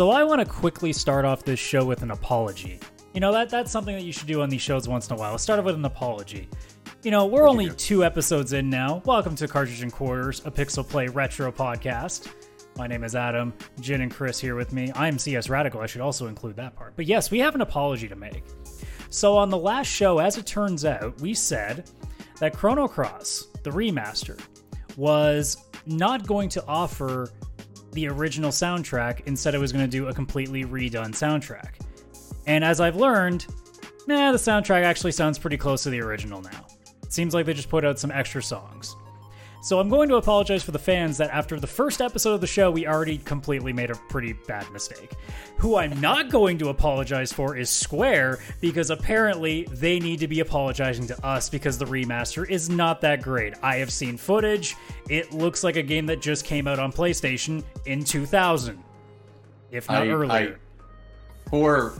[0.00, 2.80] So I want to quickly start off this show with an apology.
[3.12, 5.18] You know, that that's something that you should do on these shows once in a
[5.18, 5.32] while.
[5.32, 6.48] Let's start off with an apology.
[7.02, 9.02] You know, we're only two episodes in now.
[9.04, 12.32] Welcome to Cartridge and Quarters, a Pixel Play retro podcast.
[12.78, 13.52] My name is Adam.
[13.78, 14.90] Jin and Chris here with me.
[14.92, 15.82] I am CS Radical.
[15.82, 16.96] I should also include that part.
[16.96, 18.44] But yes, we have an apology to make.
[19.10, 21.90] So on the last show, as it turns out, we said
[22.38, 24.40] that Chrono Cross, the remaster,
[24.96, 27.28] was not going to offer
[27.92, 29.22] the original soundtrack.
[29.26, 31.74] Instead, it was going to do a completely redone soundtrack.
[32.46, 33.46] And as I've learned,
[34.06, 36.66] nah, the soundtrack actually sounds pretty close to the original now.
[37.02, 38.96] It seems like they just put out some extra songs.
[39.62, 42.46] So I'm going to apologize for the fans that after the first episode of the
[42.46, 45.12] show, we already completely made a pretty bad mistake.
[45.58, 50.40] Who I'm not going to apologize for is Square, because apparently they need to be
[50.40, 53.54] apologizing to us because the remaster is not that great.
[53.62, 54.76] I have seen footage.
[55.10, 58.82] It looks like a game that just came out on PlayStation in 2000,
[59.70, 60.58] if not I- earlier.
[61.50, 61.98] For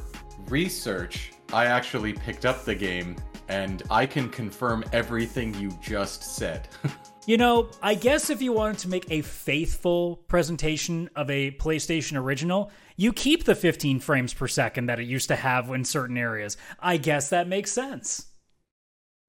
[0.48, 3.16] research, I actually picked up the game
[3.48, 6.68] and I can confirm everything you just said.
[7.30, 12.16] You know, I guess if you wanted to make a faithful presentation of a PlayStation
[12.16, 16.18] original, you keep the 15 frames per second that it used to have in certain
[16.18, 16.56] areas.
[16.80, 18.26] I guess that makes sense.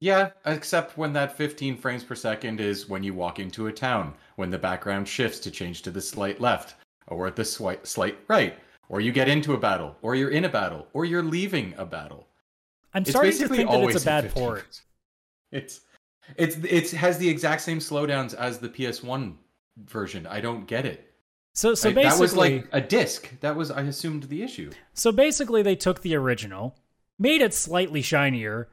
[0.00, 4.14] yeah, except when that 15 frames per second is when you walk into a town,
[4.34, 6.74] when the background shifts to change to the slight left,
[7.06, 8.58] or at the swi- slight right,
[8.88, 11.84] or you get into a battle, or you're in a battle, or you're leaving a
[11.86, 12.26] battle.
[12.94, 14.82] I'm It's starting to think that it's a bad port.
[15.52, 15.80] frames.
[16.36, 19.34] It's it's it has the exact same slowdowns as the PS1
[19.84, 20.26] version.
[20.26, 21.12] I don't get it.
[21.54, 23.30] So so I- basically that was like a disc.
[23.40, 24.70] That was I assumed the issue.
[24.94, 26.76] so basically they took the original,
[27.18, 28.68] made it slightly shinier,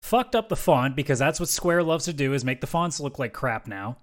[0.00, 2.98] fucked up the font because that's what Square loves to do is make the fonts
[3.00, 3.98] look like crap now,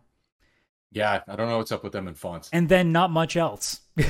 [0.92, 2.50] Yeah, I don't know what's up with them in fonts.
[2.54, 3.82] and then not much else.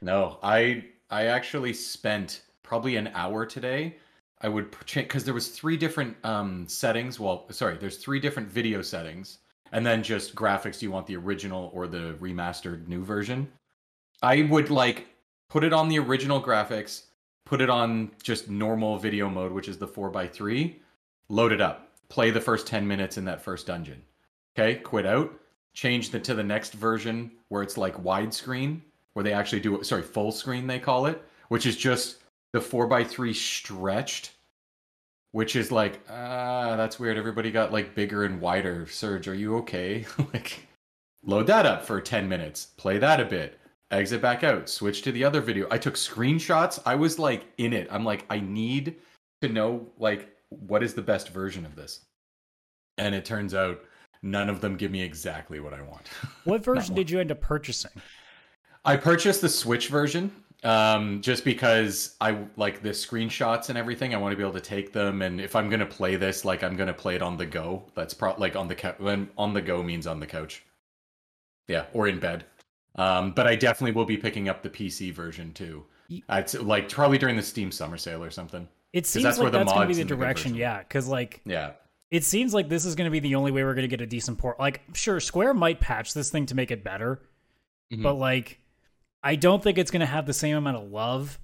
[0.00, 3.96] No, I I actually spent probably an hour today.
[4.42, 7.20] I would change because there was three different um settings.
[7.20, 9.38] Well, sorry, there's three different video settings,
[9.72, 10.78] and then just graphics.
[10.78, 13.50] Do you want the original or the remastered new version?
[14.22, 15.06] I would like
[15.48, 17.04] put it on the original graphics,
[17.44, 20.80] put it on just normal video mode, which is the four x three.
[21.28, 21.88] Load it up.
[22.08, 24.02] Play the first ten minutes in that first dungeon.
[24.58, 25.32] Okay, quit out.
[25.72, 28.80] Change the, to the next version where it's like widescreen,
[29.14, 29.82] where they actually do.
[29.82, 32.18] Sorry, full screen they call it, which is just
[32.52, 34.32] the four x three stretched,
[35.32, 37.16] which is like ah, that's weird.
[37.16, 38.86] Everybody got like bigger and wider.
[38.86, 40.06] Serge, are you okay?
[40.32, 40.66] like,
[41.24, 42.66] load that up for ten minutes.
[42.76, 43.58] Play that a bit.
[43.90, 44.68] Exit back out.
[44.68, 45.66] Switch to the other video.
[45.70, 46.80] I took screenshots.
[46.86, 47.88] I was like in it.
[47.90, 48.96] I'm like, I need
[49.42, 52.00] to know like what is the best version of this.
[52.98, 53.82] And it turns out
[54.22, 56.08] none of them give me exactly what I want.
[56.44, 57.92] What version did you end up purchasing?
[58.84, 60.32] I purchased the Switch version
[60.64, 64.14] um, just because I like the screenshots and everything.
[64.14, 66.62] I want to be able to take them, and if I'm gonna play this, like
[66.62, 67.84] I'm gonna play it on the go.
[67.94, 68.96] That's pro like on the couch.
[68.98, 70.64] When on the go means on the couch.
[71.68, 72.44] Yeah, or in bed.
[72.96, 75.84] Um, but I definitely will be picking up the PC version too.
[76.28, 78.68] It's like probably during the Steam Summer Sale or something.
[78.92, 80.54] It seems that's like where the that's going to be mods the and the direction,
[80.54, 80.78] yeah.
[80.80, 81.72] Because like Yeah,
[82.10, 84.02] it seems like this is going to be the only way we're going to get
[84.02, 84.60] a decent port.
[84.60, 87.22] Like, sure, Square might patch this thing to make it better,
[87.90, 88.02] Mhm.
[88.02, 88.58] but like,
[89.22, 91.38] I don't think it's going to have the same amount of love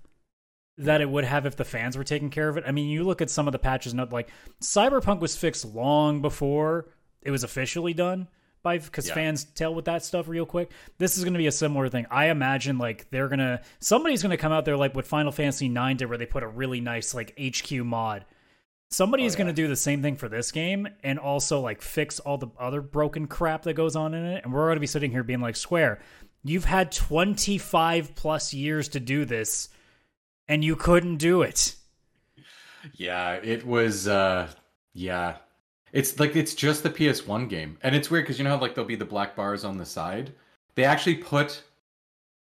[0.78, 2.64] that it would have if the fans were taking care of it.
[2.66, 4.28] I mean, you look at some of the patches, not like
[4.62, 6.88] Cyberpunk was fixed long before
[7.22, 8.28] it was officially done
[8.62, 9.14] by because Yeah.
[9.14, 10.70] fans tell with that stuff real quick.
[10.98, 12.06] This is going to be a similar thing.
[12.10, 15.66] I imagine like they're gonna somebody's going to come out there like what Final Fantasy
[15.66, 18.24] IX did, where they put a really nice like HQ mod.
[18.90, 22.20] Somebody Oh, going to do the same thing for this game and also like fix
[22.20, 24.44] all the other broken crap that goes on in it.
[24.44, 26.00] And we're going to be sitting here being like, Square,
[26.48, 29.68] you've had 25 plus years to do this
[30.48, 31.74] and you couldn't do it.
[32.94, 34.48] Yeah, it was uh
[34.94, 35.36] yeah.
[35.92, 37.78] It's like it's just the PS1 game.
[37.82, 39.86] And it's weird cuz you know how like there'll be the black bars on the
[39.86, 40.32] side?
[40.74, 41.62] They actually put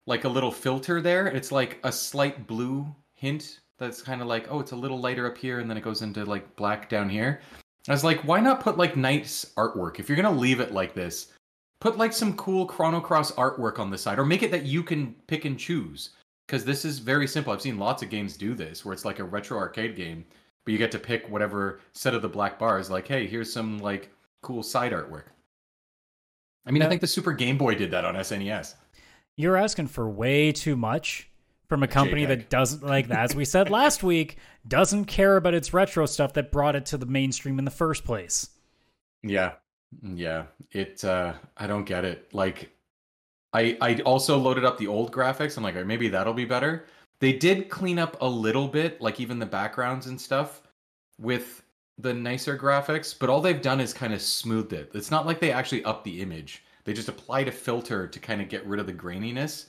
[0.07, 1.27] like a little filter there.
[1.27, 5.27] It's like a slight blue hint that's kind of like, oh, it's a little lighter
[5.27, 7.41] up here and then it goes into like black down here.
[7.89, 9.99] I was like, why not put like nice artwork?
[9.99, 11.29] If you're going to leave it like this,
[11.81, 14.83] put like some cool Chrono Cross artwork on the side or make it that you
[14.83, 16.11] can pick and choose
[16.47, 17.53] because this is very simple.
[17.53, 20.25] I've seen lots of games do this where it's like a retro arcade game,
[20.65, 22.91] but you get to pick whatever set of the black bars.
[22.91, 24.11] Like, hey, here's some like
[24.43, 25.25] cool side artwork.
[26.67, 28.75] I mean, I think the Super Game Boy did that on SNES.
[29.37, 31.31] You're asking for way too much
[31.69, 32.29] from a company JPEG.
[32.29, 34.37] that doesn't like as we said last week,
[34.67, 38.05] doesn't care about its retro stuff that brought it to the mainstream in the first
[38.05, 38.51] place.
[39.23, 39.53] Yeah,
[40.03, 40.45] yeah.
[40.73, 41.05] It.
[41.05, 42.33] uh I don't get it.
[42.35, 42.71] Like,
[43.53, 45.57] I I also loaded up the old graphics.
[45.57, 46.87] I'm like, "Oh, maybe that'll be better.
[47.21, 50.63] They did clean up a little bit, like even the backgrounds and stuff
[51.19, 51.63] with
[51.99, 54.91] the nicer graphics, but all they've done is kind of smoothed it.
[54.95, 56.63] It's not like they actually upped the image.
[56.85, 59.67] They just applied a filter to kind of get rid of the graininess.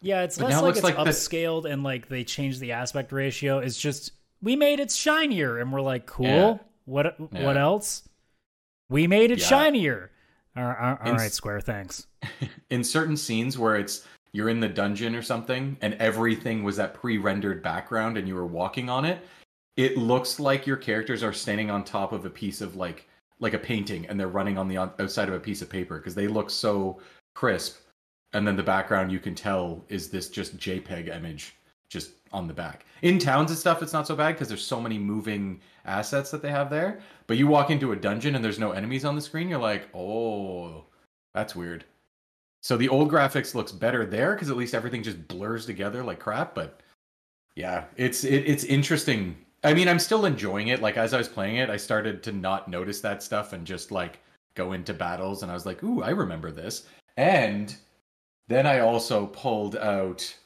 [0.00, 2.72] Yeah, it's But less like looks it's like the- upscaled and like they changed the
[2.72, 3.58] aspect ratio.
[3.58, 6.24] It's just we made it shinier, and we're like, cool.
[6.26, 6.58] Yeah.
[6.86, 7.44] What Yeah.
[7.44, 8.08] what else?
[8.90, 9.46] We made it Yeah.
[9.46, 10.10] shinier.
[10.56, 11.60] All right, all Ins- right, Square.
[11.60, 12.06] Thanks.
[12.70, 16.94] in certain scenes where it's you're in the dungeon or something and everything was that
[16.94, 19.20] pre-rendered background and you were walking on it
[19.76, 23.08] it looks like your characters are standing on top of a piece of like
[23.40, 26.14] like a painting and they're running on the outside of a piece of paper because
[26.14, 27.00] they look so
[27.34, 27.78] crisp
[28.34, 31.54] and then the background you can tell is this just jpeg image
[31.88, 34.80] just on the back in towns and stuff it's not so bad because there's so
[34.80, 38.58] many moving assets that they have there but you walk into a dungeon and there's
[38.58, 40.84] no enemies on the screen you're like oh
[41.34, 41.84] that's weird
[42.60, 46.18] so the old graphics looks better there because at least everything just blurs together like
[46.18, 46.54] crap.
[46.54, 46.80] But
[47.54, 49.36] yeah, it's it, it's interesting.
[49.64, 50.82] I mean, I'm still enjoying it.
[50.82, 53.90] Like as I was playing it, I started to not notice that stuff and just
[53.90, 54.20] like
[54.54, 56.86] go into battles, and I was like, "Ooh, I remember this."
[57.16, 57.74] And
[58.48, 60.36] then I also pulled out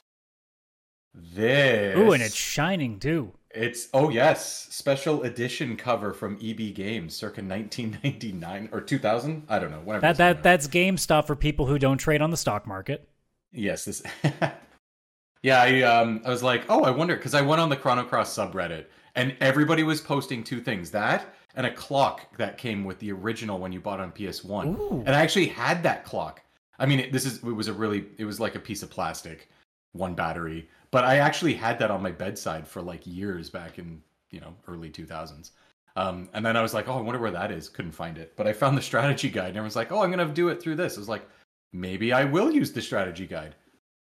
[1.14, 1.96] this.
[1.96, 3.32] Ooh, and it's shining too.
[3.54, 9.44] It's oh yes, special edition cover from EB Games, circa 1999 or 2000.
[9.48, 9.80] I don't know.
[9.80, 13.08] Whenever That that that's GameStop for people who don't trade on the stock market.
[13.52, 14.02] Yes, this.
[15.42, 18.04] yeah, I um, I was like, oh, I wonder because I went on the Chrono
[18.04, 22.98] Cross subreddit and everybody was posting two things: that and a clock that came with
[22.98, 24.68] the original when you bought on PS One.
[24.68, 25.02] Ooh.
[25.06, 26.42] And I actually had that clock.
[26.78, 28.90] I mean, it, this is it was a really it was like a piece of
[28.90, 29.50] plastic,
[29.92, 34.00] one battery, but I actually had that on my bedside for like years back in
[34.30, 35.50] you know early two thousands.
[35.94, 37.68] Um, and then I was like, oh, I wonder where that is.
[37.68, 40.26] Couldn't find it, but I found the strategy guide, and everyone's like, oh, I'm gonna
[40.32, 40.96] do it through this.
[40.96, 41.26] I was like,
[41.72, 43.56] maybe I will use the strategy guide.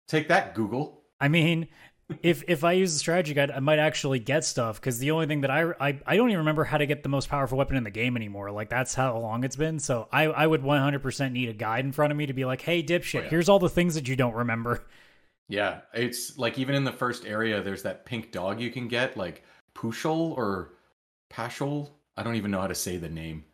[0.08, 1.02] Take that, Google.
[1.20, 1.68] I mean,
[2.22, 5.26] if if I use the strategy guide, I might actually get stuff because the only
[5.26, 7.76] thing that I, I I don't even remember how to get the most powerful weapon
[7.76, 8.50] in the game anymore.
[8.50, 9.78] Like that's how long it's been.
[9.80, 12.60] So I I would 100% need a guide in front of me to be like,
[12.62, 13.28] hey, dipshit, Oh, yeah.
[13.30, 14.84] here's all the things that you don't remember.
[15.48, 19.16] Yeah, it's like even in the first area, there's that pink dog you can get,
[19.16, 19.44] like
[19.74, 20.74] Pushel or
[21.30, 21.90] Pashel.
[22.16, 23.44] I don't even know how to say the name.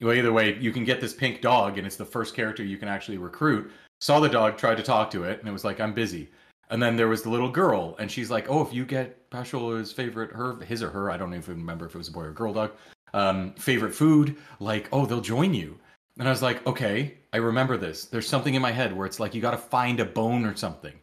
[0.00, 2.78] Well, either way, you can get this pink dog, and it's the first character you
[2.78, 3.70] can actually recruit.
[4.00, 6.30] Saw the dog, tried to talk to it, and it was like, "I'm busy."
[6.70, 9.92] And then there was the little girl, and she's like, "Oh, if you get Pashel's
[9.92, 12.32] favorite, her, his or her, I don't even remember if it was a boy or
[12.32, 12.72] girl dog,
[13.14, 15.78] um, favorite food, like, oh, they'll join you."
[16.18, 18.04] And I was like, "Okay, I remember this.
[18.06, 20.56] There's something in my head where it's like you got to find a bone or
[20.56, 20.94] something."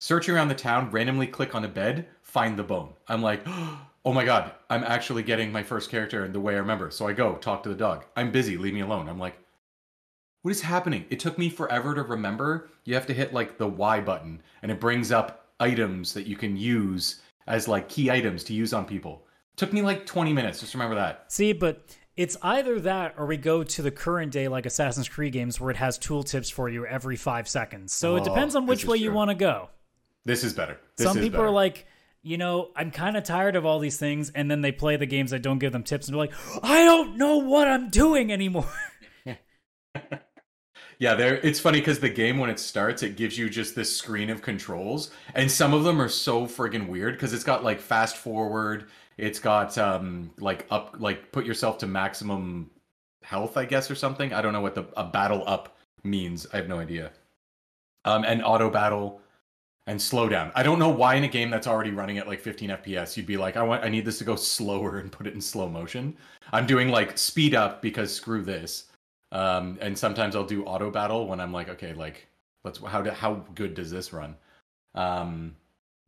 [0.00, 2.94] Searching around the town, randomly click on a bed, find the bone.
[3.08, 3.42] I'm like,
[4.04, 7.08] "Oh my god, I'm actually getting my first character in the way I remember." So
[7.08, 8.04] I go talk to the dog.
[8.16, 9.08] I'm busy, leave me alone.
[9.08, 9.36] I'm like,
[10.42, 11.04] what is happening?
[11.10, 12.70] It took me forever to remember.
[12.84, 16.36] You have to hit like the Y button and it brings up items that you
[16.36, 19.26] can use as like key items to use on people.
[19.56, 20.60] took me like 20 minutes.
[20.60, 21.30] Just remember that.
[21.30, 25.32] See, but it's either that or we go to the current day like Assassin's Creed
[25.32, 27.92] games where it has tooltips for you every five seconds.
[27.94, 29.70] So it Oh, depends on which way you want to go.
[30.24, 30.78] This is better.
[30.96, 31.48] This Some is people better.
[31.48, 31.86] are like,
[32.22, 35.06] you know, I'm kind of tired of all these things, and then they play the
[35.06, 38.30] games that don't give them tips, and they're like, I don't know what I'm doing
[38.30, 38.68] anymore.
[40.98, 41.36] Yeah, there.
[41.36, 44.42] It's funny because the game when it starts, it gives you just this screen of
[44.42, 48.90] controls, and some of them are so friggin' weird because it's got like fast forward,
[49.20, 52.70] it's got um like up, like put yourself to maximum
[53.22, 54.32] health, I guess, or something.
[54.32, 56.46] I don't know what the a battle up means.
[56.52, 57.12] I have no idea.
[58.04, 59.20] Um, and auto battle
[59.86, 60.52] and slow down.
[60.54, 63.26] I don't know why in a game that's already running at like 15 FPS, you'd
[63.26, 65.68] be like, I want, I need this to go slower and put it in slow
[65.68, 66.16] motion.
[66.52, 68.86] I'm doing like speed up because screw this.
[69.32, 72.26] Um, and sometimes I'll do auto battle when I'm like, okay, like
[72.64, 74.34] let's how do, how good does this run?
[74.94, 75.56] Um,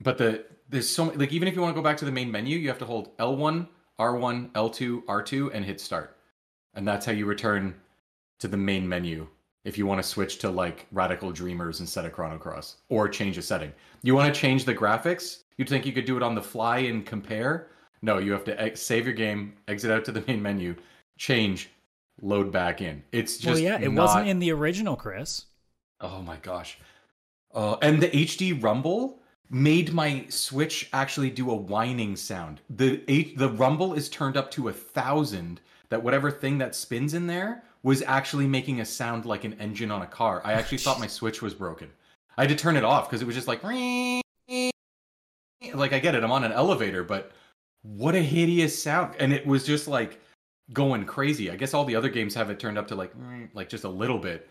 [0.00, 2.10] but the there's so many, like even if you want to go back to the
[2.12, 3.68] main menu, you have to hold L1,
[4.00, 6.16] R1, L2, R2, and hit start,
[6.74, 7.74] and that's how you return
[8.40, 9.28] to the main menu.
[9.64, 13.38] If you want to switch to like Radical Dreamers instead of Chrono Cross, or change
[13.38, 15.44] a setting, you want to change the graphics.
[15.56, 17.68] You'd think you could do it on the fly and compare.
[18.00, 20.74] No, you have to ex- save your game, exit out to the main menu,
[21.16, 21.70] change,
[22.20, 23.04] load back in.
[23.12, 25.44] It's just well, yeah, it not- wasn't in the original, Chris.
[26.00, 26.78] Oh my gosh.
[27.54, 29.21] Uh, and the HD rumble
[29.52, 32.60] made my Switch actually do a whining sound.
[32.70, 35.60] The H- the rumble is turned up to a thousand.
[35.90, 39.90] That whatever thing that spins in there was actually making a sound like an engine
[39.90, 40.40] on a car.
[40.42, 41.90] I actually thought my Switch was broken.
[42.38, 43.62] I had to turn it off because it was just like
[45.74, 46.24] like I get it.
[46.24, 47.32] I'm on an elevator, but
[47.82, 49.16] what a hideous sound!
[49.18, 50.18] And it was just like
[50.72, 51.50] going crazy.
[51.50, 53.12] I guess all the other games have it turned up to like
[53.52, 54.48] like just a little bit.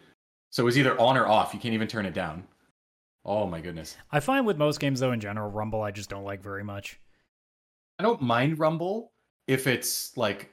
[0.52, 1.56] So it was either on or off.
[1.56, 2.46] You can't even turn it down.
[3.24, 3.98] Oh my goodness.
[4.12, 7.00] I find with most games though in general, Rumble I just don't like very much.
[8.00, 9.12] I don't mind Rumble
[9.48, 10.52] if it's like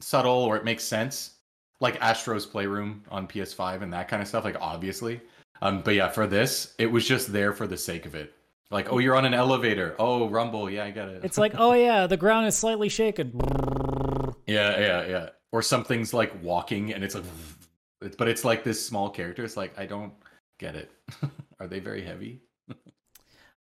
[0.00, 1.36] subtle or it makes sense,
[1.80, 4.44] like Astro's Playroom on PS5 and that kind of stuff.
[4.44, 5.20] Like obviously,
[5.62, 8.34] um, but yeah, for this, it was just there for the sake of it.
[8.70, 9.96] Like, oh, you're on an elevator.
[9.98, 10.68] Oh, Rumble.
[10.68, 11.24] Yeah, I get it.
[11.24, 13.32] It's like, oh yeah, the ground is slightly shaken.
[14.46, 15.28] yeah, yeah, yeah.
[15.52, 17.24] Or something's like walking and it's like,
[18.18, 19.44] but it's like this small character.
[19.44, 20.12] It's like I don't
[20.58, 20.90] get it.
[21.60, 22.42] Are they very heavy?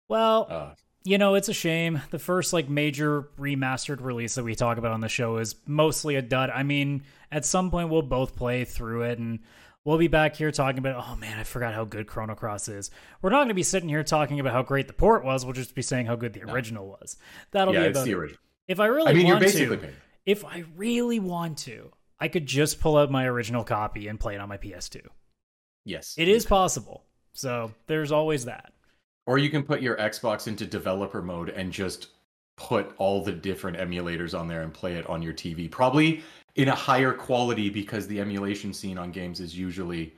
[0.08, 2.00] well, uh, you know, it's a shame.
[2.11, 6.16] The first like major remastered release that we talk about on the show is mostly
[6.16, 6.50] a dud.
[6.50, 9.40] I mean, at some point we'll both play through it and
[9.84, 12.90] we'll be back here talking about, oh man, I forgot how good Chrono Cross is.
[13.20, 15.44] We're not going to be sitting here talking about how great the port was.
[15.44, 17.16] We'll just be saying how good the original was.
[17.50, 18.40] That'll yeah, be about the original.
[18.68, 19.94] If I really want to, I mean, want to, paid.
[20.25, 24.37] if I really want to, I could just pull out my original copy and play
[24.37, 25.00] it on my PS2.
[25.84, 26.14] Yes.
[26.16, 27.04] It is possible.
[27.32, 28.72] So there's always that.
[29.26, 32.08] Or you can put your Xbox into developer mode and just
[32.56, 35.70] put all the different emulators on there and play it on your TV.
[35.70, 36.22] Probably
[36.54, 40.14] in a higher quality because the emulation scene on games is usually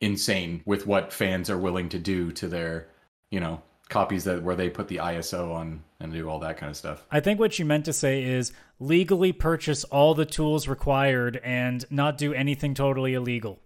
[0.00, 2.88] insane with what fans are willing to do to their,
[3.30, 6.70] you know, copies that where they put the ISO on and do all that kind
[6.70, 7.04] of stuff.
[7.10, 11.84] I think what you meant to say is legally purchase all the tools required and
[11.90, 13.58] not do anything totally illegal.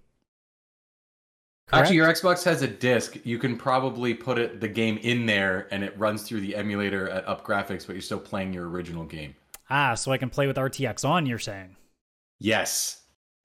[1.66, 1.84] Correct?
[1.84, 3.16] Actually, your Xbox has a disc.
[3.24, 7.08] You can probably put it the game in there, and it runs through the emulator
[7.08, 9.34] at up graphics, but you're still playing your original game.
[9.70, 11.24] Ah, so I can play with RTX on.
[11.24, 11.76] You're saying?
[12.38, 13.00] Yes.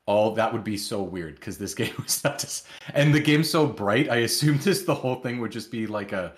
[0.06, 3.50] All that would be so weird because this game was not just, and the game's
[3.50, 4.10] so bright.
[4.10, 6.34] I assumed this the whole thing would just be like a,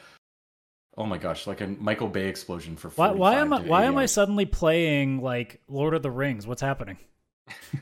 [0.97, 2.89] oh my gosh, like a Michael Bay explosion for.
[2.89, 3.61] Why, why am I?
[3.61, 6.45] Why am I suddenly playing like Lord of the Rings?
[6.45, 6.97] What's happening?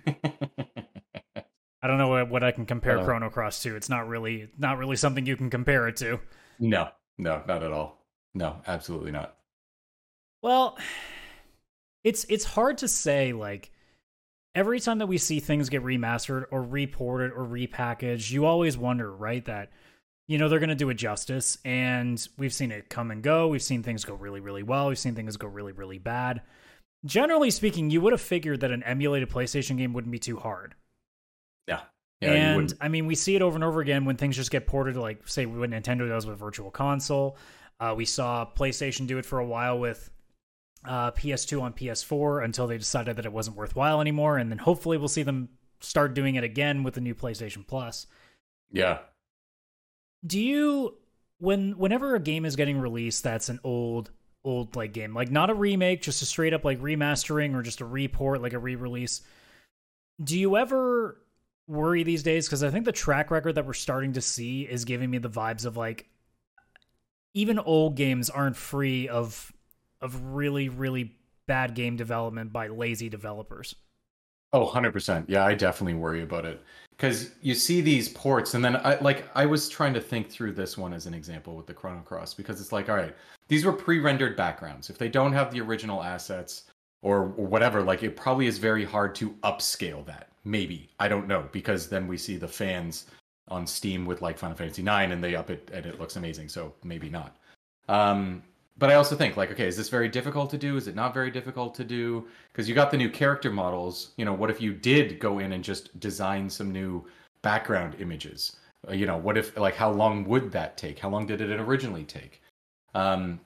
[1.82, 3.76] I don't know what, I can compare uh, Chrono Cross to.
[3.76, 6.20] It's not really not really something you can compare it to.
[6.60, 8.06] No, no, not at all.
[8.34, 9.36] No, absolutely not.
[10.42, 10.78] Well,
[12.04, 13.72] it's it's hard to say like
[14.56, 19.14] every time that we see things get remastered or reported or repackaged, you always wonder,
[19.14, 19.72] right, that
[20.28, 23.48] you know they're going to do it justice and we've seen it come and go.
[23.48, 24.90] We've seen things go really really well.
[24.90, 26.42] We've seen things go really really bad.
[27.06, 30.76] Generally speaking, you would have figured that an emulated PlayStation game wouldn't be too hard
[31.70, 31.82] yeah.
[32.22, 34.68] Yeah, and I mean, we see it over and over again when things just get
[34.68, 37.38] ported, like say what Nintendo does with Virtual Console.
[37.80, 40.12] Uh, we saw PlayStation do it for a while with
[40.84, 44.98] uh, PS2 on PS4 until they decided that it wasn't worthwhile anymore, and then hopefully
[44.98, 45.48] we'll see them
[45.80, 48.06] start doing it again with the new PlayStation Plus.
[48.70, 49.00] Yeah.
[50.26, 50.98] Do you
[51.38, 54.12] when whenever a game is getting released that's an old
[54.44, 57.80] old like game, like not a remake, just a straight up like remastering or just
[57.80, 59.22] a report, like a re-release?
[60.22, 61.22] Do you ever
[61.70, 64.86] worry these days because I think the track record that we're starting to see is
[64.86, 66.08] giving me the vibes of like
[67.34, 69.54] even old games aren't free of
[70.02, 71.16] of really really
[71.48, 73.76] bad game development by lazy developers.
[74.52, 75.26] Oh, 100%.
[75.28, 76.62] Yeah, I definitely worry about it
[76.98, 80.54] cuz you see these ports and then I like I was trying to think through
[80.54, 83.16] this one as an example with the Chrono Cross because it's like all right,
[83.48, 84.90] these were pre-rendered backgrounds.
[84.90, 86.64] If they don't have the original assets
[87.04, 90.90] or, or whatever, like it probably is very hard to upscale that maybe.
[91.00, 93.06] I don't know because then we see the fans
[93.48, 96.50] on steam with like final fantasy 9 and they up it and it looks amazing
[96.50, 97.36] so maybe not.
[97.88, 98.44] Um
[98.78, 100.78] but i also think like okay is this very difficult to do?
[100.78, 102.28] Is it not very difficult to do?
[102.52, 105.54] Because you got the new character models you know what if you did go in
[105.54, 107.06] and just design some new
[107.42, 108.58] background images?
[108.88, 111.00] Uh, you know what if like how long would that take?
[111.00, 112.42] How long did it originally take?
[112.94, 113.40] Um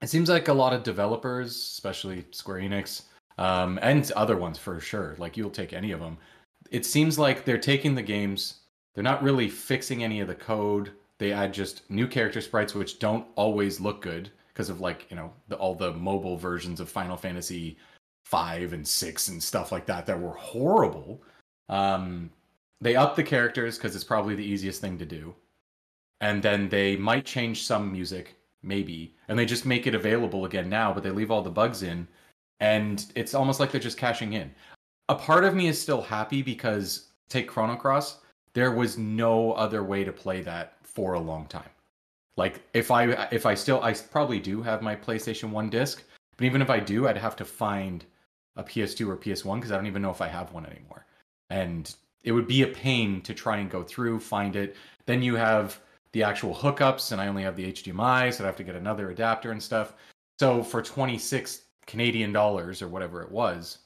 [0.00, 3.02] it seems like a lot of developers especially square enix
[3.38, 6.16] um, and other ones for sure like you'll take any of them
[6.70, 8.60] it seems like they're taking the games,
[8.94, 10.92] they're not really fixing any of the code.
[11.18, 15.16] They add just new character sprites, which don't always look good because of like you
[15.16, 17.76] know the, all the mobile versions of Final Fantasy
[18.24, 21.22] five and six and stuff like that that were horrible.
[21.68, 22.30] Um,
[22.80, 25.34] they up the characters because it's probably the easiest thing to do,
[26.20, 30.68] and then they might change some music, maybe, and they just make it available again
[30.68, 32.06] now, but they leave all the bugs in,
[32.60, 34.52] and it's almost like they're just cashing in
[35.08, 38.18] a part of me is still happy because take Chrono Cross,
[38.54, 41.70] there was no other way to play that for a long time.
[42.36, 46.04] Like if I if I still I probably do have my PlayStation 1 disc,
[46.36, 48.04] but even if I do, I'd have to find
[48.56, 51.06] a PS2 or PS1 because I don't even know if I have one anymore.
[51.50, 54.76] And it would be a pain to try and go through, find it.
[55.06, 55.80] Then you have
[56.12, 59.10] the actual hookups, and I only have the HDMI, so I'd have to get another
[59.10, 59.94] adapter and stuff.
[60.38, 63.78] So for 26 Canadian dollars or whatever it was,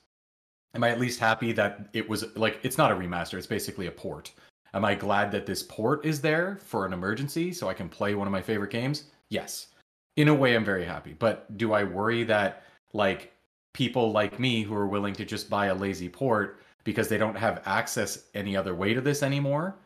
[0.75, 3.87] am I at least happy that it was like it's not a remaster, it's basically
[3.87, 4.33] a port.
[4.75, 8.14] Am I glad that this port is there for an emergency so I can play
[8.14, 9.05] one of my favorite games?
[9.29, 9.69] Yes.
[10.17, 11.14] In a way, I'm very happy.
[11.19, 12.64] But do I worry that,
[12.95, 13.33] like,
[13.75, 17.37] people like me who are willing to just buy a lazy port because they don't
[17.37, 19.76] have access any other way to this anymore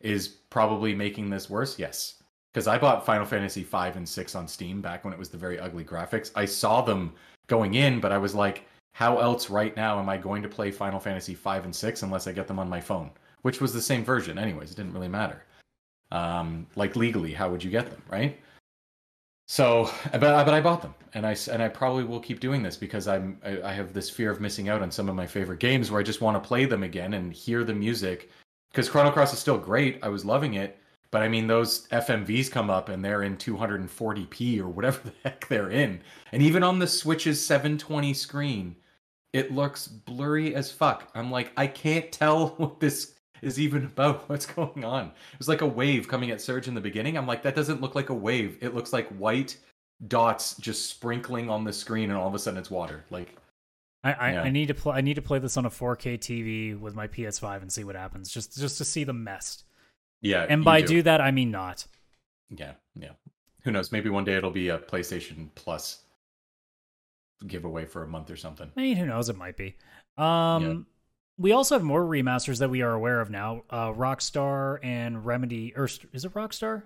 [0.00, 1.78] is probably making this worse?
[1.78, 2.22] Yes.
[2.52, 5.38] Because I bought Final Fantasy 5 and 6 on Steam back when it was the
[5.38, 6.30] very ugly graphics.
[6.34, 7.12] I saw them
[7.46, 8.66] going in, but I was like,
[8.96, 12.26] how else right now am I going to play Final Fantasy 5 and 6 unless
[12.26, 13.10] I get them on my phone?
[13.42, 14.70] Which was the same version, anyways.
[14.70, 15.42] It didn't really matter.
[16.12, 18.40] Um, like legally, how would you get them, right?
[19.48, 22.78] So, but but I bought them, and I and I probably will keep doing this
[22.78, 25.60] because I'm I, I have this fear of missing out on some of my favorite
[25.60, 28.30] games where I just want to play them again and hear the music.
[28.70, 30.78] Because Chrono Cross is still great, I was loving it,
[31.10, 35.46] but I mean those FMVs come up and they're in 240p or whatever the heck
[35.48, 36.00] they're in,
[36.32, 38.74] and even on the Switch's 720 screen,
[39.36, 41.10] it looks blurry as fuck.
[41.14, 45.06] I'm like, I can't tell what this is even about what's going on.
[45.06, 47.18] It was like a wave coming at Serge in the beginning.
[47.18, 48.56] I'm like, that doesn't look like a wave.
[48.62, 49.58] It looks like white
[50.08, 53.04] dots just sprinkling on the screen, and all of a sudden it's water.
[53.10, 53.36] Like,
[54.02, 54.42] I, I, yeah.
[54.42, 54.96] I need to play.
[54.96, 57.94] I need to play this on a 4K TV with my PS5 and see what
[57.94, 58.30] happens.
[58.32, 59.64] Just just to see the mess.
[60.22, 60.86] Yeah, and by do.
[60.86, 61.86] do that I mean not.
[62.48, 63.10] Yeah, yeah.
[63.64, 63.92] Who knows?
[63.92, 66.05] Maybe one day it'll be a PlayStation Plus
[67.46, 68.70] giveaway for a month or something.
[68.76, 69.28] I mean, who knows?
[69.28, 69.76] It might be.
[70.16, 70.86] Um,
[71.38, 73.62] we also have more remasters that we are aware of now.
[73.68, 76.84] Uh, Rockstar and Remedy, or is it Rockstar?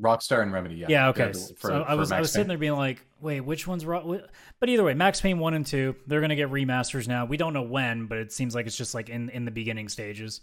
[0.00, 0.86] Rockstar and Remedy, yeah.
[0.88, 1.26] Yeah, okay.
[1.34, 4.22] Yeah, for, so I was I was sitting there being like, wait, which one's Ro-?
[4.58, 7.26] But either way, Max Payne one and two, they're gonna get remasters now.
[7.26, 9.88] We don't know when, but it seems like it's just like in in the beginning
[9.88, 10.40] stages.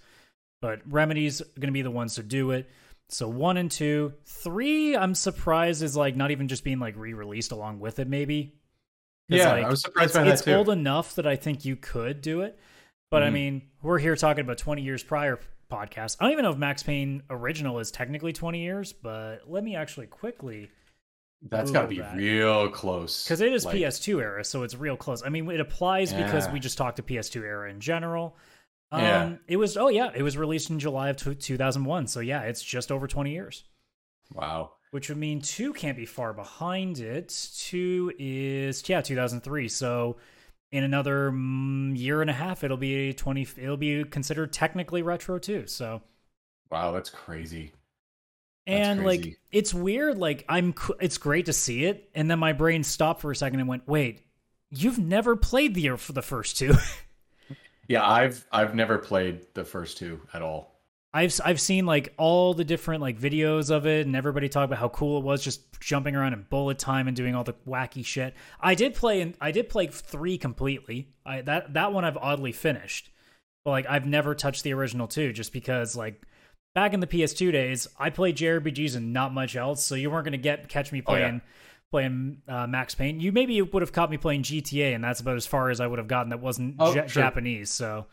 [0.62, 2.70] But Remedy's gonna be the ones to do it.
[3.10, 7.52] So one and two, three, I'm surprised is like not even just being like re-released
[7.52, 8.08] along with it.
[8.08, 8.54] Maybe.
[9.38, 10.54] Yeah, like, I was surprised by that it's too.
[10.54, 12.60] old enough that I think you could do it.
[13.10, 13.28] But mm-hmm.
[13.28, 15.40] I mean, we're here talking about 20 years prior
[15.72, 16.18] podcast.
[16.20, 19.76] I don't even know if Max Payne original is technically 20 years, but let me
[19.76, 20.70] actually quickly.
[21.50, 22.16] That's got to be that.
[22.16, 23.24] real close.
[23.24, 23.76] Because it is like...
[23.76, 25.24] PS2 era, so it's real close.
[25.24, 26.24] I mean, it applies yeah.
[26.24, 28.38] because we just talked to PS2 era in general.
[28.92, 29.34] Um, yeah.
[29.48, 32.08] It was, oh, yeah, it was released in July of t- 2001.
[32.08, 33.64] So, yeah, it's just over 20 years.
[34.34, 34.74] Wow.
[34.92, 37.50] Which would mean two can't be far behind it.
[37.58, 39.68] Two is, yeah, 2003.
[39.70, 40.18] So
[40.72, 45.38] in another mm, year and a half it'll be 20 it'll be considered technically retro
[45.38, 46.02] too so
[46.72, 47.72] wow that's crazy
[48.66, 49.24] that's and crazy.
[49.24, 53.22] like it's weird like i'm it's great to see it and then my brain stopped
[53.22, 54.26] for a second and went wait
[54.70, 56.74] you've never played the for the first two
[57.88, 60.71] yeah i've i've never played the first two at all
[61.14, 64.80] I've I've seen like all the different like videos of it, and everybody talk about
[64.80, 68.06] how cool it was, just jumping around in bullet time and doing all the wacky
[68.06, 68.34] shit.
[68.62, 71.10] I did play and I did play three completely.
[71.26, 73.12] I that that one I've oddly finished,
[73.66, 76.22] but like I've never touched the original two, just because like
[76.74, 80.24] back in the PS2 days, I played JRPGs and not much else, so you weren't
[80.24, 81.24] gonna get catch me playing.
[81.24, 81.40] Oh, yeah.
[81.92, 85.36] Playing uh, Max Payne, you maybe would have caught me playing GTA, and that's about
[85.36, 86.30] as far as I would have gotten.
[86.30, 88.06] That wasn't oh, Japanese, so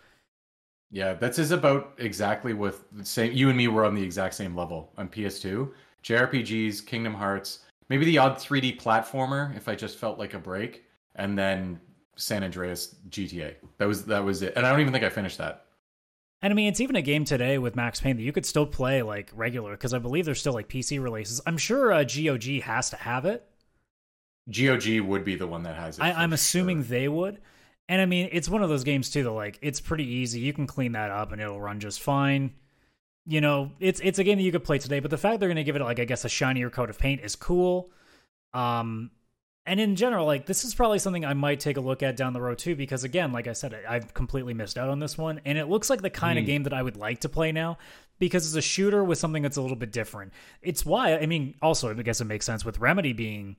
[0.90, 3.32] yeah, that's is about exactly with the same.
[3.32, 5.70] You and me were on the exact same level on PS2.
[6.02, 10.84] JRPGs, Kingdom Hearts, maybe the odd 3D platformer if I just felt like a break,
[11.16, 11.80] and then
[12.16, 13.54] San Andreas GTA.
[13.78, 14.54] That was that was it.
[14.56, 15.66] And I don't even think I finished that.
[16.40, 18.66] And I mean, it's even a game today with Max Payne that you could still
[18.66, 21.40] play like regular because I believe there's still like PC releases.
[21.46, 23.44] I'm sure uh, GOG has to have it.
[24.50, 26.02] GOG would be the one that has it.
[26.02, 27.40] I, am assuming they would.
[27.88, 30.40] And I mean, it's one of those games too that like it's pretty easy.
[30.40, 32.52] You can clean that up and it'll run just fine.
[33.26, 35.48] You know, it's it's a game that you could play today, but the fact they're
[35.48, 37.90] going to give it like I guess a shinier coat of paint is cool.
[38.52, 39.10] Um
[39.64, 42.32] and in general, like this is probably something I might take a look at down
[42.32, 45.42] the road too, because again, like I said, I've completely missed out on this one,
[45.44, 46.42] and it looks like the kind mm.
[46.42, 47.76] of game that I would like to play now
[48.18, 50.32] because it's a shooter with something that's a little bit different.
[50.62, 53.56] It's why I mean, also I guess it makes sense with Remedy being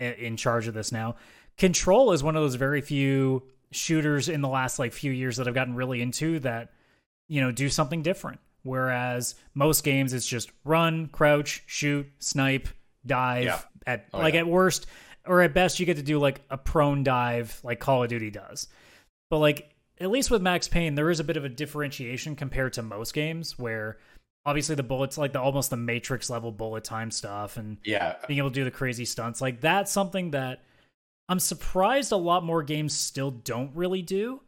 [0.00, 1.16] in charge of this now.
[1.58, 5.48] Control is one of those very few shooters in the last like few years that
[5.48, 6.70] I've gotten really into that
[7.28, 8.40] you know do something different.
[8.64, 12.68] Whereas most games it's just run, crouch, shoot, snipe,
[13.04, 13.60] dive yeah.
[13.86, 14.40] at oh, like yeah.
[14.40, 14.86] at worst
[15.26, 18.30] or at best you get to do like a prone dive like Call of Duty
[18.30, 18.68] does.
[19.30, 22.74] But like at least with Max Payne there is a bit of a differentiation compared
[22.74, 23.98] to most games where
[24.44, 28.38] obviously the bullets like the almost the matrix level bullet time stuff and yeah being
[28.38, 30.62] able to do the crazy stunts like that's something that
[31.28, 34.40] I'm surprised a lot more games still don't really do.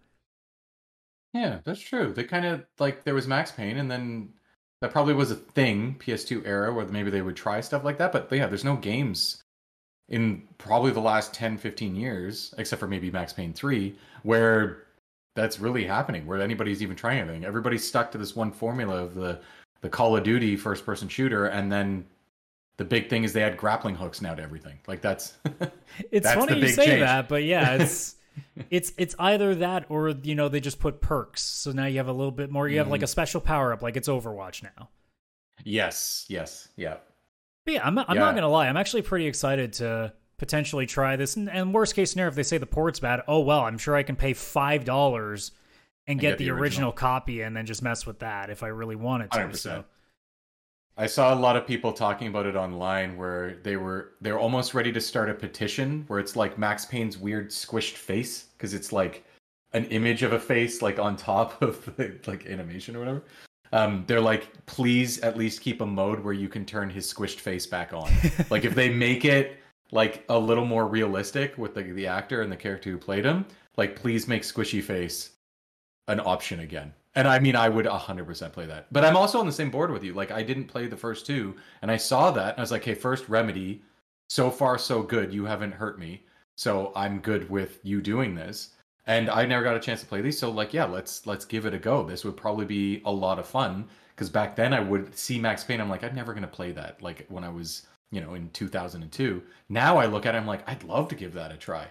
[1.32, 2.12] Yeah, that's true.
[2.12, 4.32] They kind of like there was Max Payne, and then
[4.80, 8.12] that probably was a thing PS2 era where maybe they would try stuff like that.
[8.12, 9.42] But yeah, there's no games
[10.08, 14.84] in probably the last 10, 15 years, except for maybe Max Payne 3, where
[15.34, 17.44] that's really happening where anybody's even trying anything.
[17.44, 19.40] Everybody's stuck to this one formula of the
[19.80, 22.06] the Call of Duty first person shooter, and then
[22.76, 24.78] the big thing is they add grappling hooks now to everything.
[24.86, 25.34] Like that's
[26.10, 27.00] it's that's funny you say change.
[27.00, 28.16] that, but yeah, it's
[28.70, 31.42] it's it's either that or you know they just put perks.
[31.42, 32.68] So now you have a little bit more.
[32.68, 32.92] You have Mm-hmm.
[32.92, 34.88] like a special power up, like it's Overwatch now.
[35.64, 36.96] yes, yes, yeah.
[37.64, 38.22] But yeah, I'm not, I'm Yeah.
[38.22, 38.68] not gonna lie.
[38.68, 41.36] I'm actually pretty excited to potentially try this.
[41.36, 43.94] And, and worst case scenario, if they say the port's bad, oh well, I'm sure
[43.96, 45.52] I can pay five dollars
[46.06, 46.90] and get, get the, the original.
[46.90, 46.92] original.
[46.92, 49.38] copy and then just mess with that if I really wanted to.
[49.38, 49.56] 100%.
[49.56, 49.84] So
[50.96, 54.74] I saw a lot of people talking about it online where they were they're almost
[54.74, 58.92] ready to start a petition where it's like Max Payne's weird squished face because it's
[58.92, 59.24] like
[59.72, 63.24] an image of a face like on top of the, like animation or whatever.
[63.72, 67.40] Um, they're like, please at least keep a mode where you can turn his squished
[67.40, 68.08] face back on.
[68.50, 69.58] like if they make it
[69.90, 73.44] like a little more realistic with the the actor and the character who played him,
[73.76, 75.32] like please make squishy face
[76.06, 76.92] an option again.
[77.14, 78.92] And I mean, I would 100% play that.
[78.92, 80.14] But I'm also on the same board with you.
[80.14, 82.84] Like, I didn't play the first two, and I saw that, and I was like,
[82.84, 83.82] hey, first Remedy,
[84.28, 85.32] so far so good.
[85.32, 86.24] You haven't hurt me,
[86.56, 88.70] so I'm good with you doing this.
[89.06, 91.66] And I never got a chance to play these, so like, yeah, let's let's give
[91.66, 92.02] it a go.
[92.04, 95.62] This would probably be a lot of fun because back then I would see Max
[95.62, 95.80] Payne.
[95.80, 97.02] I'm like, I'm never gonna play that.
[97.02, 99.42] Like when I was, you know, in 2002.
[99.68, 101.86] Now I look at it, I'm like, I'd love to give that a try.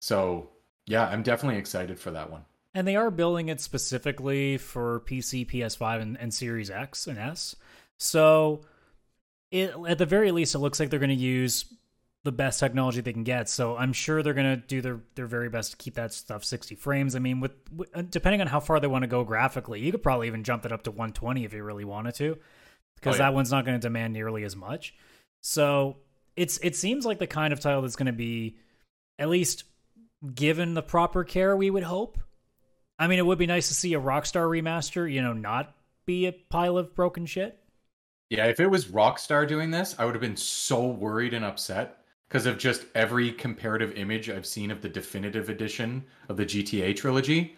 [0.00, 0.50] So
[0.86, 2.44] yeah, I'm definitely excited for that one.
[2.74, 7.54] And they are building it specifically for PC, PS5, and, and Series X and S.
[7.98, 8.62] So,
[9.50, 11.66] it, at the very least, it looks like they're going to use
[12.24, 13.48] the best technology they can get.
[13.50, 16.44] So, I'm sure they're going to do their, their very best to keep that stuff
[16.44, 17.14] 60 frames.
[17.14, 19.92] I mean, with, with uh, depending on how far they want to go graphically, you
[19.92, 22.38] could probably even jump it up to 120 if you really wanted to,
[22.96, 23.28] because Oh, yeah.
[23.30, 24.94] that one's not going to demand nearly as much.
[25.42, 25.98] So,
[26.36, 28.56] it's it seems like the kind of title that's going to be
[29.18, 29.64] at least
[30.34, 32.18] given the proper care we would hope
[33.02, 35.74] I mean, it would be nice to see a Rockstar remaster, you know, not
[36.06, 37.58] be a pile of broken shit.
[38.30, 42.04] Yeah, if it was Rockstar doing this, I would have been so worried and upset
[42.28, 46.94] because of just every comparative image I've seen of the definitive edition of the GTA
[46.94, 47.56] trilogy.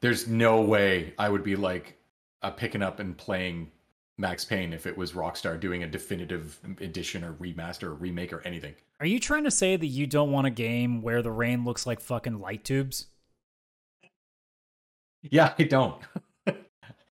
[0.00, 1.98] There's no way I would be like
[2.40, 3.70] uh, picking up and playing
[4.16, 8.40] Max Payne if it was Rockstar doing a definitive edition or remaster or remake or
[8.46, 8.74] anything.
[9.00, 11.84] Are you trying to say that you don't want a game where the rain looks
[11.84, 13.08] like fucking light tubes?
[15.30, 16.00] Yeah, I don't.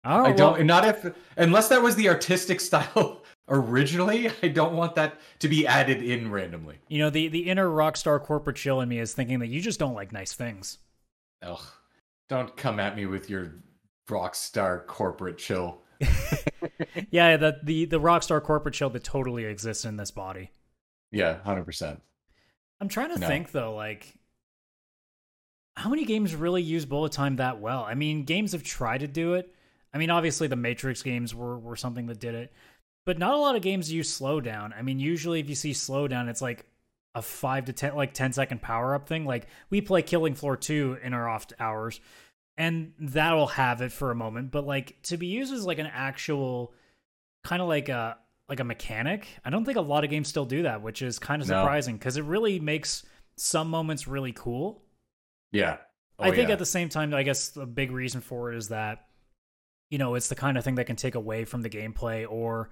[0.03, 0.65] Oh, I don't.
[0.65, 4.31] Not if unless that was the artistic style originally.
[4.41, 6.77] I don't want that to be added in randomly.
[6.87, 9.79] You know, the, the inner Rockstar corporate chill in me is thinking that you just
[9.79, 10.79] don't like nice things.
[11.43, 11.61] Ugh.
[12.29, 13.53] Don't come at me with your
[14.09, 15.81] Rockstar corporate chill.
[17.11, 20.49] yeah, the, the, the Rockstar corporate chill that totally exists in this body.
[21.11, 22.01] Yeah, hundred percent.
[22.79, 23.27] I'm trying to No.
[23.27, 24.15] think, though, like,
[25.81, 27.83] how many games really use bullet time that well?
[27.83, 29.53] I mean, games have tried to do it.
[29.93, 32.53] I mean, obviously, the Matrix games were, were something that did it,
[33.05, 34.77] but not a lot of games use slowdown.
[34.77, 36.65] I mean, usually, if you see slowdown, it's like
[37.15, 39.25] a five to ten, like 10 second power up thing.
[39.25, 41.99] Like, we play Killing Floor 2 in our off hours,
[42.57, 45.89] and that'll have it for a moment, but like, to be used as like an
[45.91, 46.73] actual
[47.43, 48.17] kind of like a
[48.47, 49.27] like a mechanic.
[49.45, 51.95] I don't think a lot of games still do that, which is kind of surprising
[51.95, 53.03] because it really makes
[53.37, 54.83] some moments really cool.
[55.51, 55.77] Yeah.
[56.19, 56.53] Oh, I think yeah.
[56.53, 59.05] at the same time, I guess the big reason for it is that
[59.89, 62.69] you know it's the kind of thing that can take away from the gameplay, or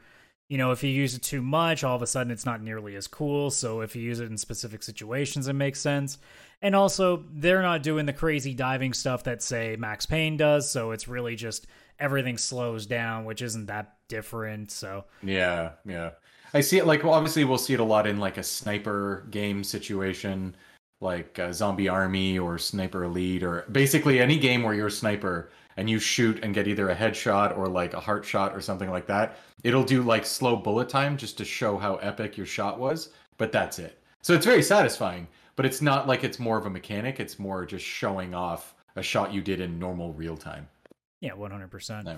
[0.50, 2.96] you know if you use it too much, all of a sudden it's not nearly
[2.96, 3.50] as cool.
[3.50, 6.18] So if you use it in specific situations, it makes sense.
[6.62, 10.92] And also, they're not doing the crazy diving stuff that say Max Payne does, so
[10.92, 11.68] it's really just
[12.00, 14.72] everything slows down, which isn't that different.
[14.72, 16.12] So Yeah, yeah.
[16.54, 19.26] I see it like well, obviously we'll see it a lot in like a sniper
[19.30, 20.56] game situation,
[21.02, 25.50] like uh, Zombie Army or Sniper Elite, or basically any game where you're a sniper
[25.78, 28.90] and you shoot and get either a headshot or like a heart shot or something
[28.90, 29.38] like that.
[29.64, 33.52] It'll do like slow bullet time just to show how epic your shot was, but
[33.52, 34.02] that's it.
[34.22, 37.22] So it's very satisfying, but it's not like it's more of a mechanic.
[37.22, 40.68] It's more just showing off a shot you did in normal real time.
[41.22, 42.06] yeah, one hundred percent.
[42.06, 42.18] No.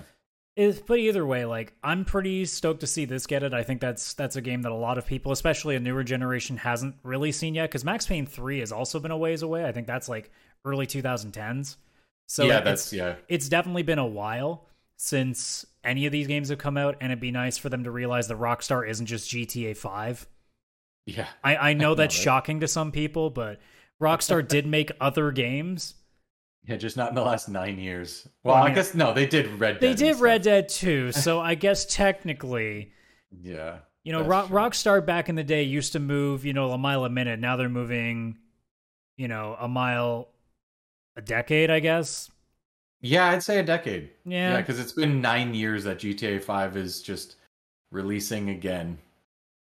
[0.56, 3.54] But either way, like I'm pretty stoked to see this get it.
[3.54, 6.58] I think that's that's a game that a lot of people, especially a newer generation,
[6.58, 7.70] hasn't really seen yet.
[7.70, 9.64] Because Max Payne three has also been a ways away.
[9.64, 10.30] I think that's like
[10.64, 11.76] early 2010s.
[12.26, 13.14] So yeah, it's, that's yeah.
[13.28, 17.20] it's definitely been a while since any of these games have come out, and it'd
[17.20, 20.26] be nice for them to realize that Rockstar isn't just GTA five.
[21.06, 21.28] Yeah.
[21.42, 22.22] I, I know that's right?
[22.24, 23.58] shocking to some people, but
[24.00, 25.94] Rockstar did make other games.
[26.64, 28.26] Yeah, just not in the last nine years.
[28.44, 29.80] Well, Well, I guess no, they did Red Dead.
[29.80, 30.20] They did.
[30.20, 32.92] Red Dead 2, so I guess technically
[33.42, 33.78] Yeah.
[34.04, 34.48] You know, Rock.
[34.48, 37.38] Rockstar back in the day used to move, you know, a mile a minute.
[37.40, 38.36] Now they're moving,
[39.16, 40.28] you know, a mile
[41.16, 42.30] a decade, I guess.
[43.00, 44.10] Yeah, I'd say a decade.
[44.24, 44.56] Yeah.
[44.58, 47.36] because it's been nine years that GTA Five is just
[47.90, 48.98] releasing again.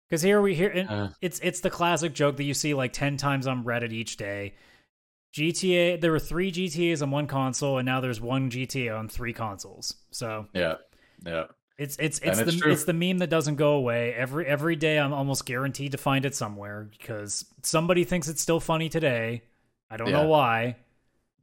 [0.09, 1.09] Because here we hear Uh.
[1.21, 4.53] it's it's the classic joke that you see like ten times on Reddit each day.
[5.37, 9.33] GTA, there were three GTA's on one console, and now there's one GTA on three
[9.33, 9.93] consoles.
[10.11, 10.75] So Yeah,
[11.25, 11.45] yeah.
[11.77, 12.71] it's it's it's it's the true.
[12.71, 14.13] it's the meme that doesn't go away.
[14.13, 18.59] Every every day, I'm almost guaranteed to find it somewhere because somebody thinks it's still
[18.59, 19.43] funny today.
[19.89, 20.23] I don't Yeah.
[20.23, 20.77] know why.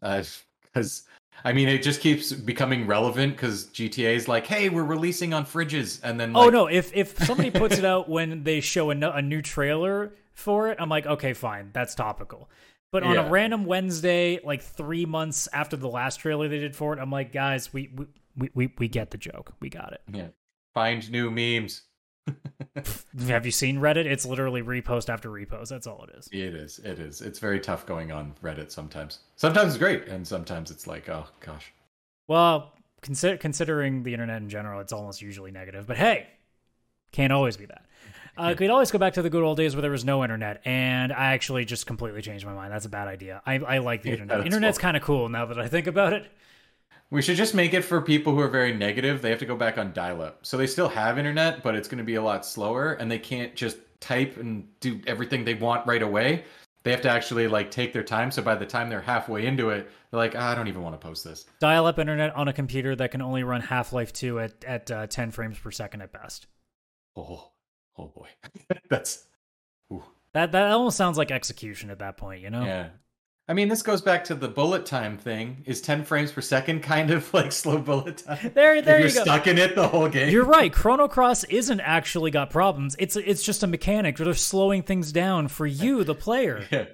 [0.00, 1.04] Because
[1.44, 5.44] I mean, it just keeps becoming relevant because GTA is like, hey, we're releasing on
[5.46, 6.66] fridges, and then oh no!
[6.66, 10.78] If if somebody puts it out when they show a, a new trailer for it,
[10.80, 12.50] I'm like, okay, fine, that's topical.
[12.94, 13.26] But on Yeah.
[13.26, 17.10] a random Wednesday, like three months after the last trailer they did for it, I'm
[17.10, 20.00] like, guys, we we we we, we get the joke, we got it.
[20.12, 20.28] yeah,
[20.74, 21.82] find new memes.
[23.26, 24.04] Have you seen Reddit?
[24.06, 25.70] It's literally repost after repost.
[25.70, 26.28] That's all it is.
[26.30, 26.78] It is.
[26.78, 27.20] It is.
[27.20, 29.18] It's very tough going on Reddit sometimes.
[29.34, 31.72] Sometimes it's great, and sometimes it's like, oh gosh.
[32.28, 35.84] Well, consider, considering the internet in general, it's almost usually negative.
[35.88, 36.28] But hey,
[37.10, 37.86] can't always be that.
[38.36, 40.60] Uh, could always go back to the good old days where there was no internet,
[40.64, 42.72] and I actually just completely changed my mind.
[42.72, 43.42] That's a bad idea.
[43.46, 44.44] I, I like the Yeah, internet.
[44.46, 46.30] Internet's kind of cool now that I think about it.
[47.10, 49.22] We should just make it for people who are very negative.
[49.22, 50.44] They have to go back on dial-up.
[50.44, 53.18] So they still have internet, but it's going to be a lot slower, and they
[53.18, 56.44] can't just type and do everything they want right away.
[56.82, 58.30] They have to actually like take their time.
[58.30, 61.00] So by the time they're halfway into it, they're like, "Ah, I don't even want
[61.00, 61.46] to post this.
[61.60, 65.30] Dial-up internet on a computer that can only run Half-Life 2 at at uh, 10
[65.30, 66.46] frames per second at best.
[67.16, 67.52] Oh,
[67.98, 68.28] oh boy,
[68.88, 69.24] that's
[69.92, 70.02] ooh.
[70.32, 72.64] That that almost sounds like execution at that point, you know?
[72.64, 72.88] yeah.
[73.46, 75.62] I mean, this goes back to the bullet time thing.
[75.66, 78.38] Is 10 frames per second kind of like slow bullet time?
[78.54, 79.22] There, there you you're go.
[79.22, 80.30] stuck in it the whole game.
[80.30, 80.72] You're right.
[80.72, 82.96] Chrono Cross isn't actually got problems.
[82.98, 84.16] It's it's just a mechanic.
[84.16, 86.64] They're slowing things down for you, the player.
[86.70, 86.86] Yeah.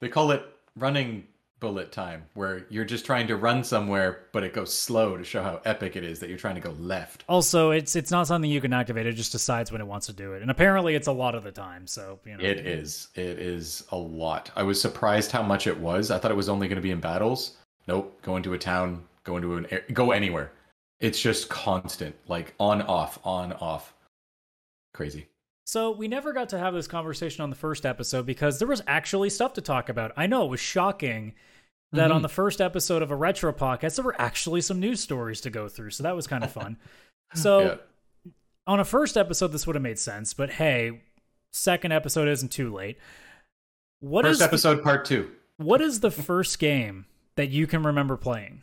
[0.00, 0.42] They call it
[0.74, 5.24] running bullet time, where you're just trying to run somewhere, but it goes slow to
[5.24, 7.24] show how epic it is that you're trying to go left.
[7.28, 9.06] Also, it's it's not something you can activate.
[9.06, 11.44] It just decides when it wants to do it, and apparently, it's a lot of
[11.44, 11.86] the time.
[11.86, 13.08] So you know, It is.
[13.14, 14.50] It is a lot.
[14.56, 16.10] I was surprised how much it was.
[16.10, 17.56] I thought it was only going to be in battles.
[17.86, 18.20] Nope.
[18.22, 19.04] Go into a town.
[19.24, 20.52] Go into an air, go anywhere.
[21.00, 23.92] It's just constant, like on off, on off.
[24.94, 25.26] Crazy.
[25.66, 28.82] So we never got to have this conversation on the first episode because there was
[28.86, 30.12] actually stuff to talk about.
[30.16, 31.34] I know it was shocking
[31.92, 32.22] that on Mhm.
[32.22, 35.68] the first episode of a retro podcast there were actually some news stories to go
[35.68, 35.90] through.
[35.90, 36.78] So that was kind of fun.
[37.34, 37.60] so
[38.24, 38.32] Yeah.
[38.66, 41.02] on a first episode this would have made sense, but hey,
[41.52, 42.98] second episode isn't too late.
[44.00, 45.32] What is First episode, part two.
[45.56, 48.62] what is the first game that you can remember playing?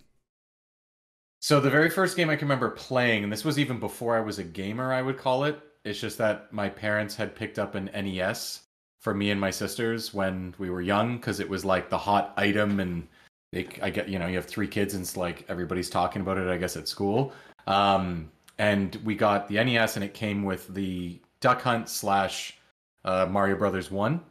[1.42, 4.22] So the very first game I can remember playing, and this was even before I
[4.22, 5.60] was a gamer, I would call it.
[5.86, 8.62] It's just that my parents had picked up an NES
[9.02, 12.34] for me and my sisters when we were young because it was like the hot
[12.38, 13.06] item, and
[13.52, 16.38] they, I get you know you have three kids and it's like everybody's talking about
[16.38, 16.48] it.
[16.48, 17.34] I guess at school,
[17.68, 22.58] um, and we got the NES and it came with the Duck Hunt slash
[23.04, 24.22] uh, Mario Brothers One.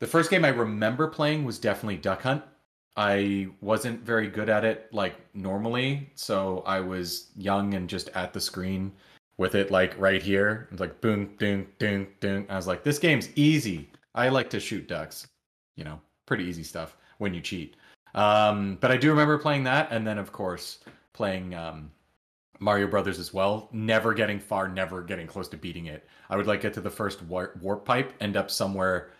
[0.00, 2.42] The first game I remember playing was definitely Duck Hunt.
[2.96, 8.34] I wasn't very good at it like normally, so I was young and just at
[8.34, 8.92] the screen
[9.36, 10.68] with it like right here.
[10.70, 12.46] It's like boom, boom, boom, boom.
[12.48, 13.90] I was like, this game's easy.
[14.14, 15.26] I like to shoot ducks.
[15.76, 17.76] You know, pretty easy stuff when you cheat.
[18.14, 20.78] Um, but I do remember playing that, and then of course
[21.12, 21.90] playing um,
[22.60, 23.68] Mario Brothers as well.
[23.72, 26.06] Never getting far, never getting close to beating it.
[26.30, 29.10] I would like get to the first warp, warp pipe, end up somewhere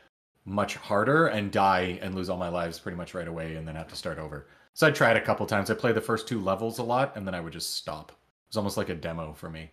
[0.44, 3.74] much harder and die and lose all my lives pretty much right away and then
[3.74, 4.46] have to start over.
[4.74, 5.70] So I tried a couple times.
[5.70, 8.10] I played the first two levels a lot and then I would just stop.
[8.10, 9.70] It was almost like a demo for me.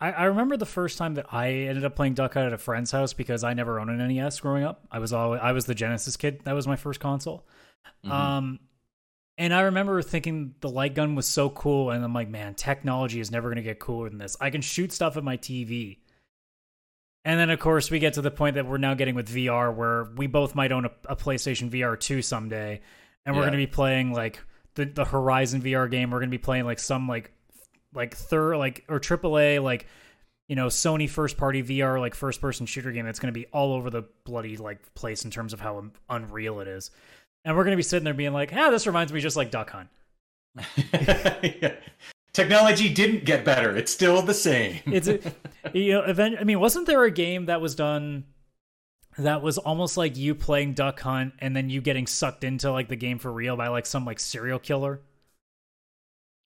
[0.00, 2.58] I, I remember the first time that I ended up playing Duck Hunt at a
[2.58, 4.86] friend's house because I never owned an NES growing up.
[4.92, 6.40] I was always I was the Genesis kid.
[6.44, 7.46] That was my first console.
[8.04, 8.10] Mhm.
[8.10, 8.60] Um,
[9.38, 13.20] and I remember thinking the light gun was so cool, and I'm like, man, technology
[13.20, 14.36] is never going to get cooler than this.
[14.40, 15.98] I can shoot stuff at my TV.
[17.24, 19.74] And then, of course, we get to the point that we're now getting with VR,
[19.74, 22.80] where we both might own a, a PlayStation VR 2 someday,
[23.26, 23.50] and we're Yeah.
[23.50, 24.40] going to be playing like
[24.74, 26.10] the the Horizon VR game.
[26.10, 27.32] We're going to be playing like some like
[27.94, 29.86] like third like or AAA like
[30.48, 33.46] you know Sony first party VR like first person shooter game that's going to be
[33.46, 36.90] all over the bloody like place in terms of how unreal it is.
[37.44, 39.50] And we're going to be sitting there being like, "Ah, this reminds me just like
[39.50, 39.88] Duck Hunt."
[41.42, 41.74] Yeah.
[42.32, 43.76] Technology didn't get better.
[43.76, 44.80] It's still the same.
[44.86, 45.18] It's a,
[45.72, 46.36] you know, event.
[46.38, 48.24] I mean, wasn't there a game that was done
[49.18, 52.88] that was almost like you playing Duck Hunt and then you getting sucked into like
[52.88, 55.00] the game for real by like some like serial killer?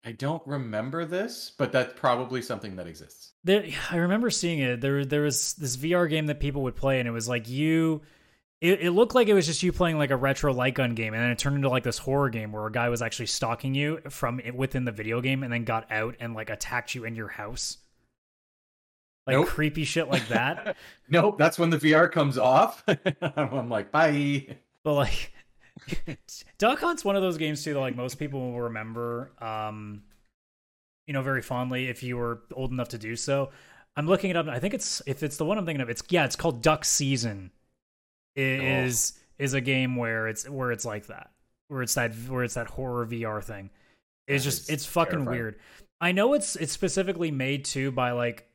[0.04, 3.32] I don't remember this, but that's probably something that exists.
[3.44, 4.80] There, I remember seeing it.
[4.80, 8.02] There, there was this VR game that people would play, and it was like you.
[8.60, 11.14] it, it looked like it was just you playing like a retro light gun game,
[11.14, 13.74] and then it turned into like this horror game where a guy was actually stalking
[13.76, 17.14] you from within the video game, and then got out and like attacked you in
[17.14, 17.78] your house.
[19.26, 19.46] Like nope.
[19.46, 20.76] creepy shit like that.
[21.08, 22.82] nope, that's when the VR comes off.
[23.22, 24.56] I'm like, bye.
[24.82, 25.31] But like,
[26.58, 29.32] Duck Hunt's one of those games too that like most people will remember.
[29.40, 30.02] Um,
[31.06, 33.50] you know, very fondly if you were old enough to do so.
[33.96, 34.46] I'm looking it up.
[34.48, 35.90] I think it's if it's the one I'm thinking of.
[35.90, 37.50] It's yeah, it's called Duck Season
[38.34, 39.44] is oh.
[39.44, 41.30] is a game where it's where it's like that,
[41.68, 43.70] where it's that where it's that horror VR thing.
[44.26, 45.38] It's that just it's fucking terrifying.
[45.38, 45.60] weird.
[46.00, 48.48] I know it's it's specifically made too by like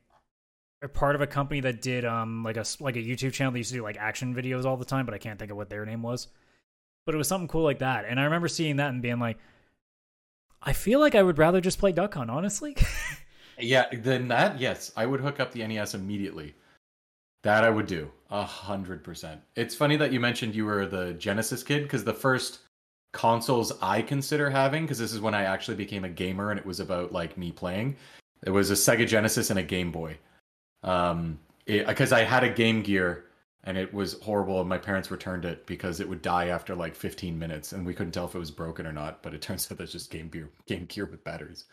[0.82, 3.58] a part of a company that did um like a like a YouTube channel that
[3.58, 5.70] used to do like action videos all the time, but I can't think of what
[5.70, 6.28] their name was.
[7.08, 9.38] But it was something cool like that, and I remember seeing that and being like,
[10.60, 12.76] I feel like I would rather just play Duck Hunt, honestly.
[13.58, 16.54] yeah, then that yes, I would hook up the NES immediately.
[17.44, 19.40] That I would do a hundred percent.
[19.56, 22.58] It's funny that you mentioned you were the Genesis kid because the first
[23.14, 26.66] consoles I consider having, because this is when I actually became a gamer and it
[26.66, 27.96] was about like me playing.
[28.44, 30.18] It was a Sega Genesis and a Game Boy.
[30.82, 33.24] Um, because I had a Game Gear
[33.64, 36.94] and it was horrible and my parents returned it because it would die after like
[36.94, 39.70] 15 minutes and we couldn't tell if it was broken or not but it turns
[39.70, 41.64] out that's just game gear game gear with batteries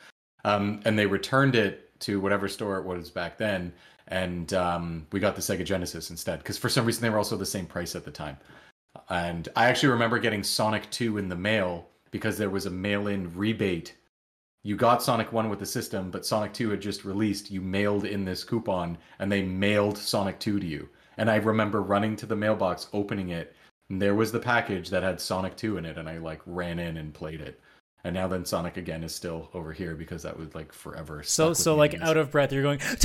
[0.43, 3.73] um, and they returned it to whatever store it was back then
[4.07, 7.37] and um, we got the Sega Genesis instead because for some reason they were also
[7.37, 8.37] the same price at the time.
[9.09, 13.35] And I actually remember getting Sonic 2 in the mail because there was a mail-in
[13.35, 13.95] rebate.
[14.63, 17.51] You got Sonic 1 with the system, but Sonic 2 had just released.
[17.51, 20.87] You mailed in this coupon and they mailed Sonic 2 to you.
[21.17, 23.55] And I remember running to the mailbox, opening it,
[23.89, 26.79] and there was the package that had Sonic 2 in it and I like ran
[26.79, 27.59] in and played it
[28.05, 31.23] and now then Sonic again is still over here because that was like forever.
[31.23, 32.79] So so like out of breath, you're going.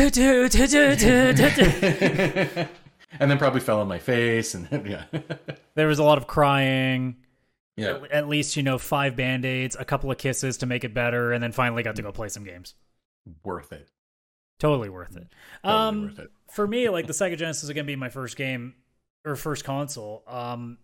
[3.18, 5.04] and then probably fell on my face, and yeah.
[5.74, 7.16] there was a lot of crying.
[7.78, 7.92] Yeah.
[7.92, 10.92] At, at least you know five band aids, a couple of kisses to make it
[10.92, 12.74] better, and then finally got to go play some games.
[13.42, 13.88] Worth it.
[14.60, 15.26] Totally worth it.
[15.64, 16.30] Totally um, worth it.
[16.52, 18.74] for me, like the Sega Genesis is gonna be my first game
[19.24, 20.22] or first console.
[20.28, 20.78] Um,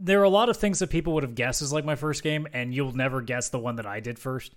[0.00, 2.24] there are a lot of things that people would have guessed as like my first
[2.24, 4.56] game, and you'll never guess the one that I did first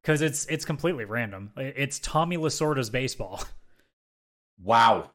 [0.00, 1.50] because it's it's completely random.
[1.56, 3.42] It's Tommy Lasorda's baseball.
[4.62, 5.10] Wow.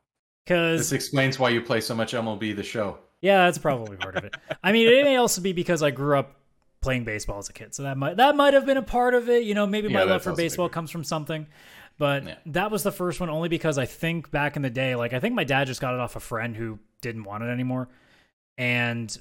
[0.45, 2.97] Because this explains why you play so much MLB the Show.
[3.21, 4.36] Yeah, that's probably part of it.
[4.63, 6.36] I mean, it may also be because I grew up
[6.82, 9.30] playing baseball as a kid, so that might that might have been a part of
[9.30, 9.43] it.
[9.43, 11.47] You know, maybe my love for baseball comes from something.
[12.00, 12.36] But yeah.
[12.48, 15.20] that was the first one only because I think back in the day, like I
[15.20, 17.90] think my dad just got it off a friend who didn't want it anymore.
[18.58, 19.16] And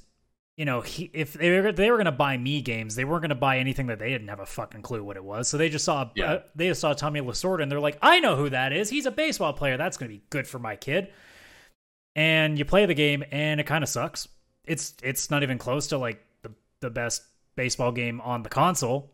[0.57, 3.23] you know, he, if they were they were going to buy me games, they weren't
[3.23, 5.49] going to buy anything that they didn't have a fucking clue what it was.
[5.49, 6.33] So they just saw yeah.
[6.33, 8.89] uh, they just saw Tommy Lasorda and they're like, I know who that is.
[8.89, 9.77] He's a baseball player.
[9.77, 11.09] That's going to be good for my kid.
[12.15, 14.29] And you play the game and it kind of sucks.
[14.65, 17.25] It's it's not even close to like the the best
[17.57, 19.11] baseball game on the console.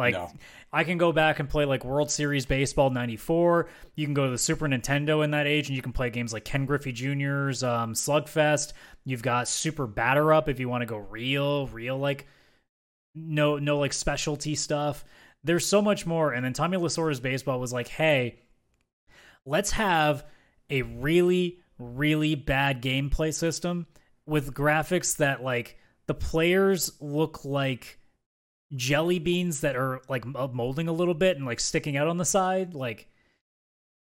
[0.00, 0.30] Like no.
[0.72, 3.68] I can go back and play like World Series Baseball 94.
[3.96, 6.32] You can go to the Super Nintendo in that age and you can play games
[6.32, 8.72] like Ken Griffey Jr.'s um, Slugfest.
[9.04, 12.26] You've got Super Batter Up if you want to go real, real like
[13.14, 15.04] no no like specialty stuff.
[15.44, 16.32] There's so much more.
[16.32, 18.40] And then Tommy Lasorda's baseball was like, hey,
[19.44, 20.24] let's have
[20.70, 23.86] a really, really bad gameplay system
[24.24, 27.99] with graphics that like the players look like
[28.74, 32.24] jelly beans that are like molding a little bit and like sticking out on the
[32.24, 32.74] side.
[32.74, 33.08] Like,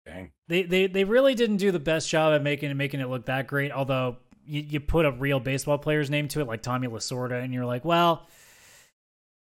[0.07, 0.33] Dang.
[0.49, 3.27] They, they they really didn't do the best job at making it making it look
[3.27, 3.73] that great.
[3.73, 7.55] Although you, you put a real baseball player's name to it, like Tommy Lasorda, and
[7.55, 8.27] you're like, well,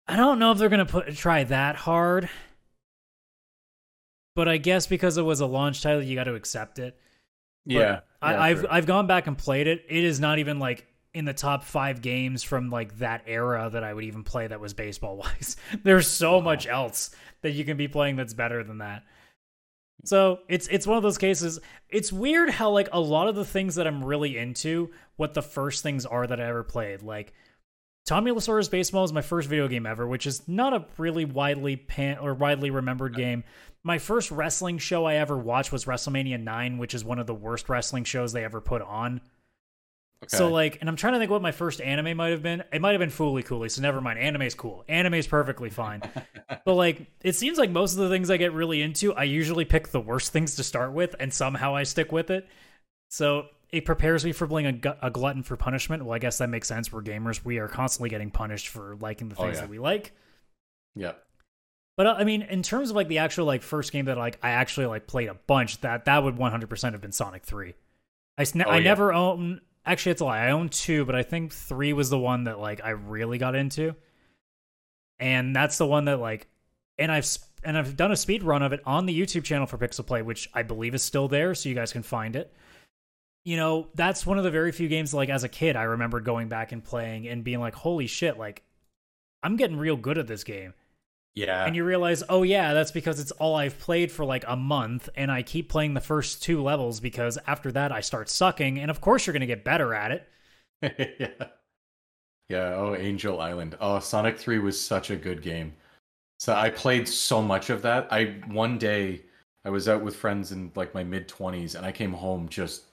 [0.08, 2.30] I don't know if they're gonna put try that hard.
[4.36, 6.96] But I guess because it was a launch title, you got to accept it.
[7.66, 9.84] But yeah, I, have I've gone back and played it.
[9.90, 10.86] It is not even like
[11.17, 14.60] in the top five games from like that era that I would even play that
[14.60, 15.58] was baseball wise.
[15.84, 16.43] There's so wow.
[16.43, 17.10] much else
[17.41, 19.03] that you can be playing that's better than that.
[20.05, 21.59] So it's it's one of those cases.
[21.89, 25.41] It's weird how like a lot of the things that I'm really into, what the
[25.41, 27.01] first things are that I ever played.
[27.01, 27.34] Like
[28.05, 31.78] Tommy Lasorda's Baseball is my first video game ever, which is not a really widely
[31.78, 33.43] pan or widely remembered game.
[33.84, 37.34] My first wrestling show I ever watched was WrestleMania 9, which is one of the
[37.34, 39.20] worst wrestling shows they ever put on.
[40.24, 40.36] Okay.
[40.36, 42.63] So like, and I'm trying to think what my first anime might have been.
[42.74, 43.70] It might have been Fooly Cooly.
[43.70, 44.18] So never mind.
[44.18, 44.84] Anime's cool.
[44.88, 46.01] Anime's perfectly fine.
[46.65, 49.65] but like, it seems like most of the things I get really into, I usually
[49.65, 52.47] pick the worst things to start with, and somehow I stick with it.
[53.09, 56.03] So it prepares me for being a, a glutton for punishment.
[56.03, 56.91] Well, I guess that makes sense.
[56.91, 57.45] We're gamers.
[57.45, 59.61] We are constantly getting punished for liking the oh, things oh, yeah.
[59.61, 60.13] that we like.
[60.95, 61.13] Yeah.
[61.95, 64.39] But uh, I mean, in terms of like the actual like first game that like
[64.41, 67.74] I actually like played a bunch, that that would 100% have been Sonic 3.
[68.38, 68.84] I, oh, I yeah.
[68.84, 70.46] never own actually it's a lie.
[70.46, 73.56] I own two, but I think three was the one that like I really got
[73.56, 73.96] into,
[75.20, 76.48] and that's the one that like,
[77.00, 77.26] and I've
[77.64, 80.22] and I've done a speed run of it on the YouTube channel for Pixel Play,
[80.22, 82.54] which I believe is still there, so you guys can find it.
[83.46, 86.20] You know, that's one of the very few games like as a kid I remember
[86.20, 88.64] going back and playing and being like, holy shit, like
[89.42, 90.74] I'm getting real good at this game.
[91.38, 91.66] Yeah.
[91.66, 95.08] And you realize, oh yeah, that's because it's all I've played for like a month,
[95.16, 98.90] and I keep playing the first two levels because after that I start sucking, and
[98.90, 100.28] of course you're gonna get better at it.
[101.20, 101.48] yeah.
[102.50, 102.74] Yeah.
[102.76, 103.78] Oh, Angel Island.
[103.80, 105.74] Oh, Sonic 3 was such a good game.
[106.40, 108.08] So I played so much of that.
[108.12, 109.22] I one day
[109.64, 112.86] I was out with friends in like my mid 20s and I came home just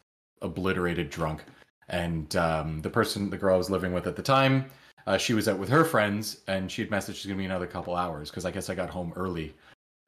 [0.43, 1.45] obliterated drunk.
[1.89, 4.67] And um, the person, the girl I was living with at the time,
[5.07, 7.67] uh, she was out with her friends and she had messaged she's gonna be another
[7.67, 9.55] couple hours because I guess I got home early.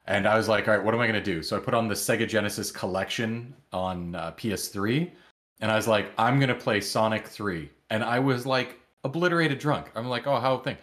[0.05, 1.43] And I was like, all right, what am I gonna do?
[1.43, 5.11] So I put on the Sega Genesis collection on uh, PS3,
[5.59, 7.69] and I was like, I'm gonna play Sonic 3.
[7.89, 9.91] And I was like obliterated drunk.
[9.95, 10.77] I'm like, oh, how thing.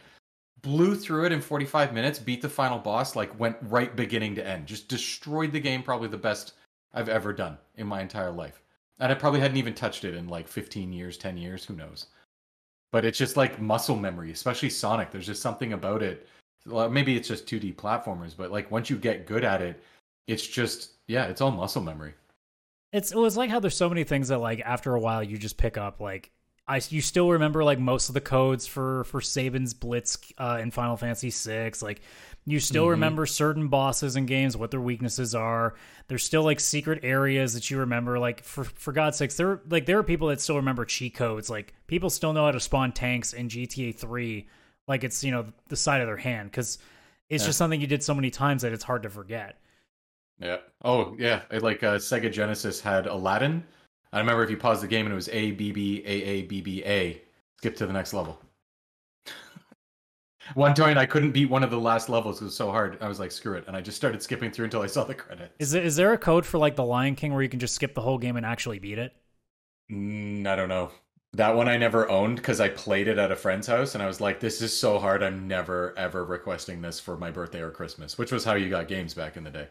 [0.63, 4.47] Blew through it in 45 minutes, beat the final boss, like went right beginning to
[4.47, 4.67] end.
[4.67, 6.55] Just destroyed the game, probably the best
[6.95, 8.63] I've ever done in my entire life.
[8.99, 12.07] And I probably hadn't even touched it in like 15 years, 10 years, who knows.
[12.95, 15.11] But it's just like muscle memory, especially Sonic.
[15.11, 16.29] There's just something about it.
[16.65, 19.83] Well, maybe it's just 2D platformers, but like once you get good at it,
[20.29, 22.15] it's just yeah, it's all muscle memory.
[22.93, 25.37] It's it was like how there's so many things that like after a while you
[25.39, 26.31] just pick up like
[26.67, 30.71] I you still remember like most of the codes for for Sabin's Blitz uh, in
[30.71, 31.73] Final Fantasy VI.
[31.83, 32.01] Like
[32.47, 32.91] you still Mhm.
[32.91, 35.75] remember certain bosses in games, what their weaknesses are.
[36.09, 38.19] There's still like secret areas that you remember.
[38.19, 41.51] Like for for God's sakes, there like there are people that still remember cheat codes.
[41.51, 44.49] Like people still know how to spawn tanks in GTA 3
[44.87, 46.79] like it's you know the side of their hand because
[47.29, 47.49] it's Yeah.
[47.49, 49.59] just something you did so many times that it's hard to forget.
[50.39, 50.59] Yeah.
[50.83, 51.43] Oh, yeah.
[51.51, 53.65] It, like uh, Sega Genesis had Aladdin.
[54.15, 56.43] I remember if you pause the game and it was A B B A A
[56.43, 57.21] B B A,
[57.59, 58.41] skip to the next level.
[60.55, 62.41] One time I couldn't beat one of the last levels.
[62.41, 62.97] It was so hard.
[63.01, 65.17] I was like, screw it, and I just started skipping through until I saw the
[65.17, 65.53] credits.
[65.59, 67.75] Is there, is there a code for like the Lion King where you can just
[67.75, 69.13] skip the whole game and actually beat it?
[69.91, 70.93] Mm, I don't know.
[71.33, 74.07] That one I never owned because I played it at a friend's house, and I
[74.07, 75.25] was like, "This is so hard.
[75.25, 78.87] I'm never ever requesting this for my birthday or Christmas," which was how you got
[78.87, 79.69] games back in the day.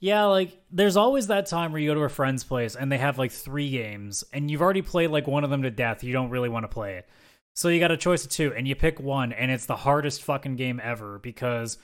[0.00, 2.96] Yeah, like there's always that time where you go to a friend's place and they
[2.98, 6.02] have like three games and you've already played like one of them to death.
[6.02, 7.08] You don't really want to play it.
[7.54, 10.22] So you got a choice of two and you pick one and it's the hardest
[10.22, 11.76] fucking game ever because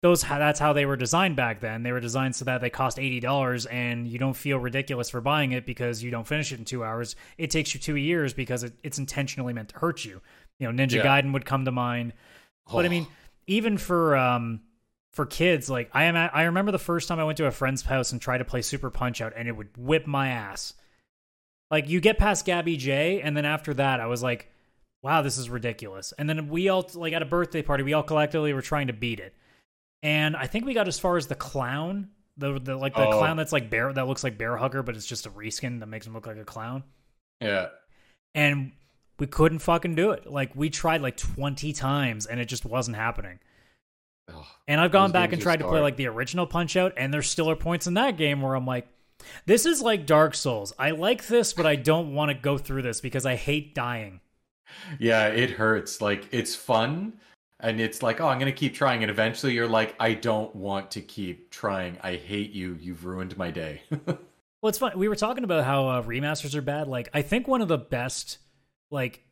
[0.00, 1.82] those that's how they were designed back then.
[1.82, 5.52] They were designed so that they cost $80 and you don't feel ridiculous for buying
[5.52, 7.16] it because you don't finish it in 2 hours.
[7.36, 10.22] It takes you 2 years because it, it's intentionally meant to hurt you.
[10.58, 11.04] You know, Ninja Yeah.
[11.20, 12.14] Gaiden would come to mind.
[12.72, 12.90] But I Oh.
[12.90, 13.06] mean,
[13.46, 14.60] even for um
[15.18, 17.50] for kids, like I am at, I remember the first time I went to a
[17.50, 20.74] friend's house and tried to play Super Punch Out and it would whip my ass.
[21.72, 24.48] Like you get past Gabby Jay and then after that I was like,
[25.02, 26.12] wow, this is ridiculous.
[26.16, 28.92] And then we all like at a birthday party, we all collectively were trying to
[28.92, 29.34] beat it.
[30.04, 33.18] And I think we got as far as the clown, the, the like the Oh.
[33.18, 35.86] clown that's like bear that looks like Bear Hugger, but it's just a reskin that
[35.86, 36.84] makes him look like a clown
[37.40, 37.70] yeah.
[38.36, 38.70] and
[39.18, 40.30] we couldn't fucking do it.
[40.30, 43.40] Like we tried like 20 times and it just wasn't happening.
[44.66, 47.22] And I've gone back and tried to play like the original Punch Out and there
[47.22, 48.86] still are points in that game where I'm like
[49.46, 50.72] this is like Dark Souls.
[50.78, 54.20] I like this but I don't want to go through this because I hate dying.
[54.98, 56.00] Yeah, it hurts.
[56.00, 57.14] Like it's fun
[57.60, 60.54] and it's like, oh, I'm going to keep trying and eventually you're like, I don't
[60.54, 61.98] want to keep trying.
[62.02, 62.76] I hate you.
[62.80, 63.82] You've ruined my day.
[64.60, 64.98] Well, it's fun.
[64.98, 66.88] We were talking about how uh, remasters are bad.
[66.88, 68.38] Like, I think one of the best,
[68.90, 69.22] like,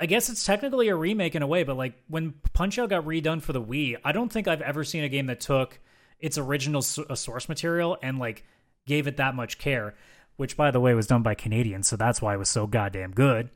[0.00, 3.04] I guess it's technically a remake in a way, but like when Punch Out got
[3.04, 5.78] redone for the Wii, I don't think I've ever seen a game that took
[6.18, 8.44] its original uh, source material and like
[8.86, 9.94] gave it that much care.
[10.36, 13.12] Which, by the way, was done by Canadians, so that's why it was so goddamn
[13.12, 13.50] good.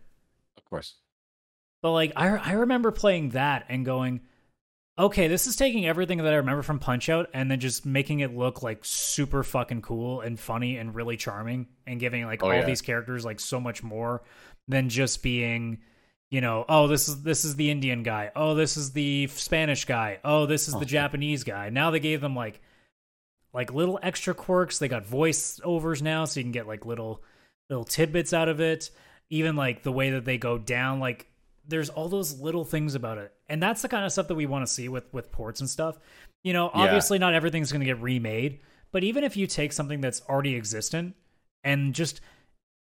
[0.56, 0.94] of course.
[1.82, 4.20] But like, I I remember playing that and going,
[4.96, 8.20] okay, this is taking everything that I remember from Punch Out and then just making
[8.20, 12.46] it look like super fucking cool and funny and really charming and giving like Oh,
[12.46, 12.64] all yeah.
[12.64, 14.22] these characters like so much more
[14.68, 15.78] than just being,
[16.30, 19.84] you know, oh this is this is the Indian guy, oh this is the Spanish
[19.84, 20.78] guy, oh this is Oh.
[20.78, 21.70] the Japanese guy.
[21.70, 22.60] Now they gave them like
[23.54, 24.78] like little extra quirks.
[24.78, 27.22] They got voice overs now, so you can get like little
[27.70, 28.90] little tidbits out of it.
[29.30, 31.26] Even like the way that they go down, like
[31.66, 34.46] there's all those little things about it, and that's the kind of stuff that we
[34.46, 35.98] want to see with with ports and stuff.
[36.44, 36.82] You know, Yeah.
[36.82, 38.60] obviously not everything's going to get remade,
[38.92, 41.14] but even if you take something that's already existent
[41.64, 42.20] and just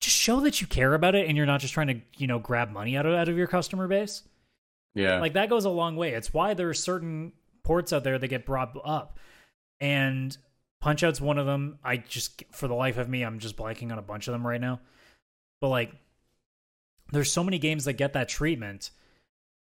[0.01, 2.39] just show that you care about it and you're not just trying to you know
[2.39, 4.23] grab money out of out of your customer base
[4.95, 5.21] Yeah.
[5.21, 6.13] like that goes a long way.
[6.13, 7.33] It's why there are certain
[7.63, 9.19] ports out there that get brought up,
[9.81, 10.37] and
[10.81, 11.79] Punch Out's one of them.
[11.83, 14.47] I just, for the life of me, I'm just blanking on a bunch of them
[14.47, 14.81] right now.
[15.61, 15.93] But like,
[17.13, 18.91] there's so many games that get that treatment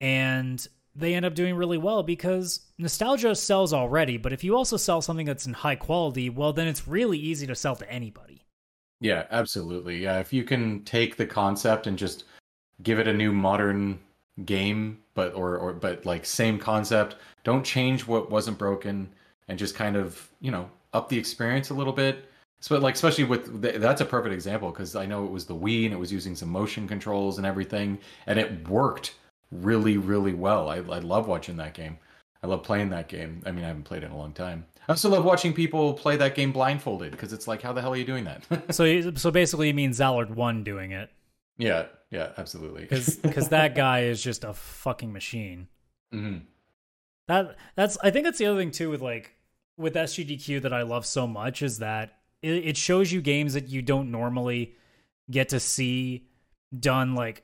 [0.01, 0.65] and
[0.95, 5.01] they end up doing really well because nostalgia sells already, but if you also sell
[5.01, 8.44] something that's in high quality, well then it's really easy to sell to anybody.
[8.99, 9.97] Yeah, absolutely.
[10.03, 12.23] Yeah, if you can take the concept and just
[12.83, 13.99] give it a new modern
[14.45, 19.09] game, but or or but like same concept, don't change what wasn't broken
[19.47, 22.25] and just kind of, you know, up the experience a little bit.
[22.61, 25.85] So like especially with that's a perfect example because I know it was the Wii
[25.85, 29.15] and it was using some motion controls and everything and it worked
[29.51, 30.69] really really well.
[30.69, 31.97] I I love watching that game.
[32.43, 33.41] I love playing that game.
[33.45, 34.65] I mean, I haven't played it in a long time.
[34.87, 37.93] I also love watching people play that game blindfolded because it's like, how the hell
[37.93, 38.45] are you doing that?
[38.75, 41.09] so, so basically, you mean Zallard one doing it?
[41.57, 42.85] Yeah, yeah, absolutely.
[43.21, 45.67] Because that guy is just a fucking machine.
[46.13, 46.45] Mm-hmm.
[47.27, 49.33] That that's I think that's the other thing too with like
[49.77, 53.67] with SGDQ that I love so much is that it, it shows you games that
[53.67, 54.75] you don't normally
[55.29, 56.27] get to see
[56.77, 57.43] done like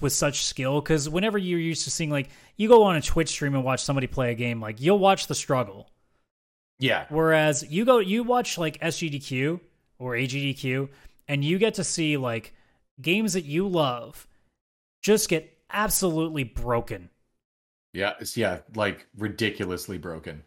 [0.00, 3.28] with such skill because whenever you're used to seeing like you go on a twitch
[3.28, 5.90] stream and watch somebody play a game like you'll watch the struggle
[6.78, 9.60] yeah whereas you go you watch like sgdq
[9.98, 10.88] or agdq
[11.26, 12.54] and you get to see like
[13.00, 14.26] games that you love
[15.02, 17.10] just get absolutely broken
[17.92, 20.42] yeah it's, yeah like ridiculously broken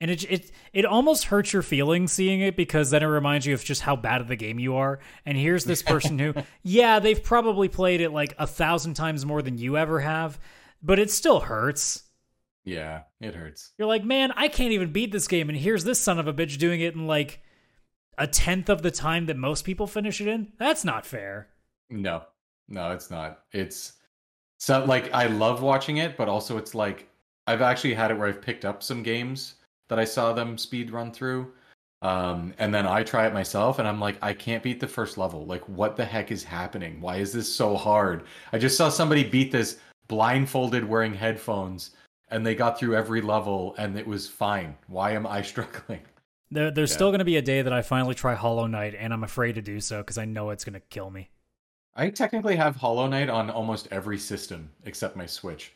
[0.00, 3.54] and it it it almost hurts your feelings seeing it because then it reminds you
[3.54, 5.00] of just how bad of the game you are.
[5.26, 9.42] And here's this person who, yeah, they've probably played it like a thousand times more
[9.42, 10.38] than you ever have,
[10.82, 12.04] but it still hurts.
[12.64, 13.72] Yeah, it hurts.
[13.78, 16.34] You're like, man, I can't even beat this game, and here's this son of a
[16.34, 17.42] bitch doing it in like
[18.18, 20.52] a tenth of the time that most people finish it in.
[20.58, 21.48] That's not fair.
[21.88, 22.24] No,
[22.68, 23.40] no, it's not.
[23.52, 23.94] It's
[24.58, 27.08] so like I love watching it, but also it's like
[27.46, 29.54] I've actually had it where I've picked up some games
[29.88, 31.52] that I saw them speed run through.
[32.02, 35.18] Um, and then I try it myself and I'm like, I can't beat the first
[35.18, 35.46] level.
[35.46, 37.00] Like, what the heck is happening?
[37.00, 38.24] Why is this so hard?
[38.52, 41.92] I just saw somebody beat this blindfolded wearing headphones
[42.30, 44.76] and they got through every level and it was fine.
[44.86, 46.00] Why am I struggling?
[46.50, 46.96] There, there's yeah.
[46.96, 49.54] still going to be a day that I finally try Hollow Knight and I'm afraid
[49.56, 51.30] to do so because I know it's going to kill me.
[51.94, 55.72] I technically have Hollow Knight on almost every system except my Switch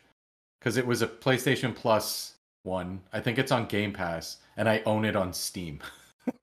[0.58, 3.00] because it was a PlayStation Plus one.
[3.12, 5.80] I think it's on Game Pass, and I own it on Steam.
[6.24, 6.34] but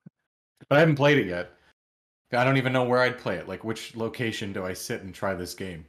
[0.69, 1.51] I haven't played it yet.
[2.33, 3.47] I don't even know where I'd play it.
[3.47, 5.85] Like, which location do I sit and try this game?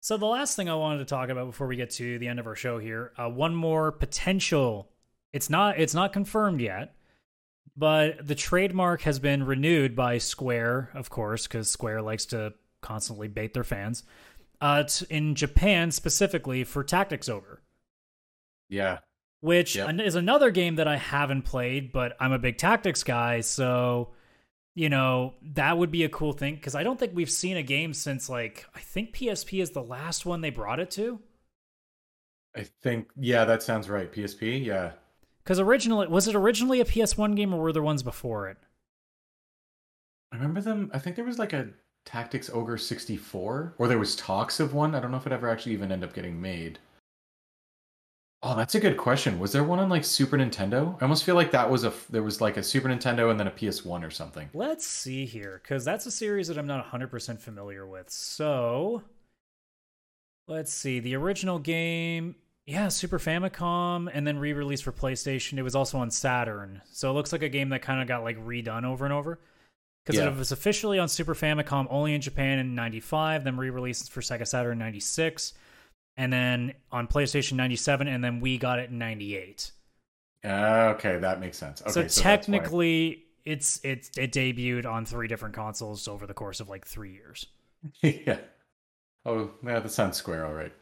[0.00, 2.40] So the last thing I wanted to talk about before we get to the end
[2.40, 4.88] of our show here, uh, one more potential.
[5.32, 5.78] It's not.
[5.78, 6.94] It's not confirmed yet,
[7.76, 13.28] but the trademark has been renewed by Square, of course, because Square likes to constantly
[13.28, 14.02] bait their fans.
[14.60, 17.62] Uh, in Japan specifically for Tactics Ogre.
[18.68, 18.98] Yeah.
[19.40, 20.00] Which yep.
[20.00, 24.10] is another game that I haven't played, but I'm a big tactics guy, so
[24.74, 27.62] you know, that would be a cool thing because I don't think we've seen a
[27.62, 31.20] game since like I think PSP is the last one they brought it to.
[32.56, 34.12] I think yeah, that sounds right.
[34.12, 34.92] PSP, yeah.
[35.42, 38.58] Because originally was it originally a PS1 game or were there ones before it?
[40.32, 40.90] I remember them.
[40.94, 41.70] I think there was like a
[42.04, 44.94] Tactics Ogre 64, or there was talks of one.
[44.94, 46.78] I don't know if it ever actually even ended up getting made.
[48.42, 49.38] Oh, that's a good question.
[49.38, 50.96] Was there one on like Super Nintendo?
[51.00, 53.46] I almost feel like that was a there was like a Super Nintendo and then
[53.46, 54.48] a PS1 or something.
[54.54, 58.08] Let's see here cuz that's a series that I'm not 100% familiar with.
[58.08, 59.02] So,
[60.48, 61.00] let's see.
[61.00, 62.34] The original game,
[62.64, 65.58] yeah, Super Famicom and then re-released for PlayStation.
[65.58, 66.80] It was also on Saturn.
[66.90, 69.38] So, it looks like a game that kind of got like redone over and over
[70.02, 70.28] because yeah.
[70.30, 74.46] it was officially on Super Famicom only in Japan in 95, then re-released for Sega
[74.46, 75.52] Saturn in 96
[76.20, 79.70] and then on PlayStation 97, and then we got it in 98.
[80.44, 80.48] Uh,
[80.94, 81.80] okay, that makes sense.
[81.80, 86.60] Okay, so, so technically, it's it's it debuted on three different consoles over the course
[86.60, 87.46] of like three years.
[88.02, 88.36] yeah.
[89.24, 90.72] Oh, yeah, that sounds square, all right.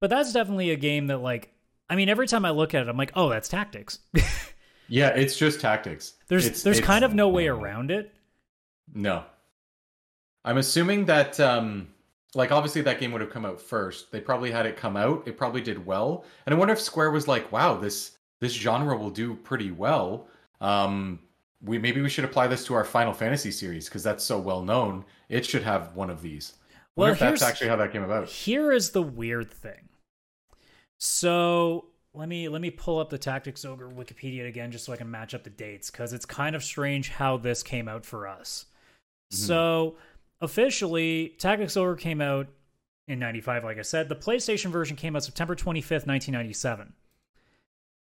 [0.00, 1.52] But that's definitely a game that, like,
[1.90, 3.98] I mean, every time I look at it, I'm like, oh, that's tactics.
[4.88, 6.14] yeah, it's just tactics.
[6.28, 8.14] There's it's, there's it's, kind of no way around it.
[8.94, 9.24] No.
[10.42, 11.88] I'm assuming that um
[12.36, 14.12] like obviously that game would have come out first.
[14.12, 15.26] They probably had it come out.
[15.26, 16.24] It probably did well.
[16.44, 20.28] And I wonder if Square was like, "Wow, this this genre will do pretty well.
[20.60, 21.20] Um
[21.62, 24.62] we maybe we should apply this to our Final Fantasy series because that's so well
[24.62, 25.04] known.
[25.28, 26.54] It should have one of these."
[26.94, 28.28] Well, if that's actually how that came about.
[28.28, 29.90] Here is the weird thing.
[30.98, 34.96] So, let me let me pull up the Tactics Ogre Wikipedia again just so I
[34.96, 38.26] can match up the dates cuz it's kind of strange how this came out for
[38.26, 38.66] us.
[39.32, 39.44] Mm-hmm.
[39.44, 39.96] So,
[40.40, 42.48] officially, Tactics Ogre came out
[43.08, 44.08] in 95, like I said.
[44.08, 46.92] The PlayStation version came out September 25th, 1997.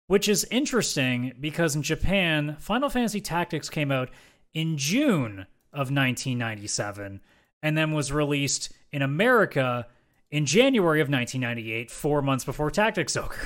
[0.06, 4.10] Which is interesting because in Japan, Final Fantasy Tactics came out
[4.52, 7.20] in June of 1997.
[7.62, 9.86] and then was released in America
[10.30, 13.36] in January of 1998, four months before Tactics Ogre.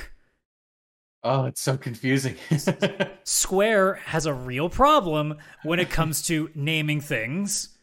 [1.23, 2.35] Oh, it's so confusing.
[3.23, 7.74] Square has a real problem when it comes to naming things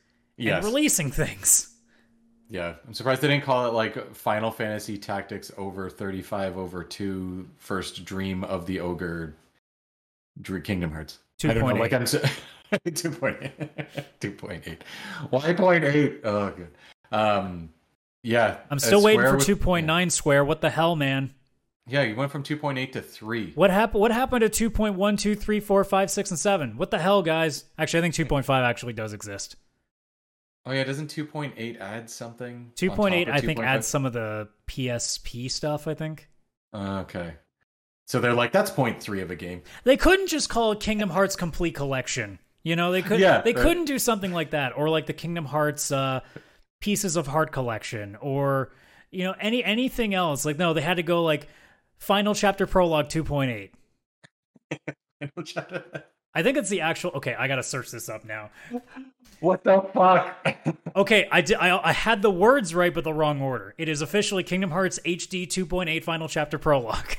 [0.43, 0.65] yes.
[0.65, 1.69] and releasing things.
[2.49, 7.49] Yeah, I'm surprised they didn't call it like Final Fantasy Tactics over 35 over 2
[7.57, 9.35] First Dream of the Ogre
[10.63, 11.19] Kingdom Hearts.
[11.41, 11.79] 2.8.
[11.79, 12.19] Like I'm so,
[12.73, 13.51] 2.8.
[14.21, 14.79] 2.8.
[15.31, 16.21] Why 0.8?
[16.25, 16.69] Oh, good.
[17.11, 17.71] Um,
[18.23, 18.59] yeah.
[18.71, 20.09] I'm still waiting for was- 2.9 Yeah.
[20.09, 20.45] Square.
[20.45, 21.35] What the hell, man?
[21.89, 23.53] yeah, you went from 2.8 to 3.
[23.55, 24.01] What happened?
[24.01, 26.77] What happened to 2.1, 2, 3, 4, 5, 6, and 7?
[26.77, 27.65] What the hell, guys?
[27.79, 29.57] Actually, I think 2.5 actually does exist.
[30.65, 32.73] Oh, yeah, doesn't 2.8 add something?
[32.77, 33.65] 2.8, I think, 2.5?
[33.65, 36.29] adds some of the PSP stuff, I think.
[36.73, 37.35] Uh, okay.
[38.07, 39.63] So they're like, that's 0.3 of a game.
[39.85, 42.39] They couldn't just call it Kingdom Hearts Complete Collection.
[42.63, 45.47] You know, they could Yeah, they couldn't do something like that or like the Kingdom
[45.47, 46.21] Hearts uh
[46.81, 48.73] Pieces of Heart collection or
[49.11, 50.45] you know, any anything else.
[50.45, 51.49] Like no, they had to go like
[51.99, 53.71] Final Chapter Prologue 2.8.
[56.35, 58.51] I think it's the actual Okay, I got to search this up now.
[59.41, 60.37] what the fuck?
[60.95, 63.75] Okay, I did I, I had the words right but the wrong order.
[63.79, 67.17] It is officially Kingdom Hearts HD 2.8 Final Chapter Prologue.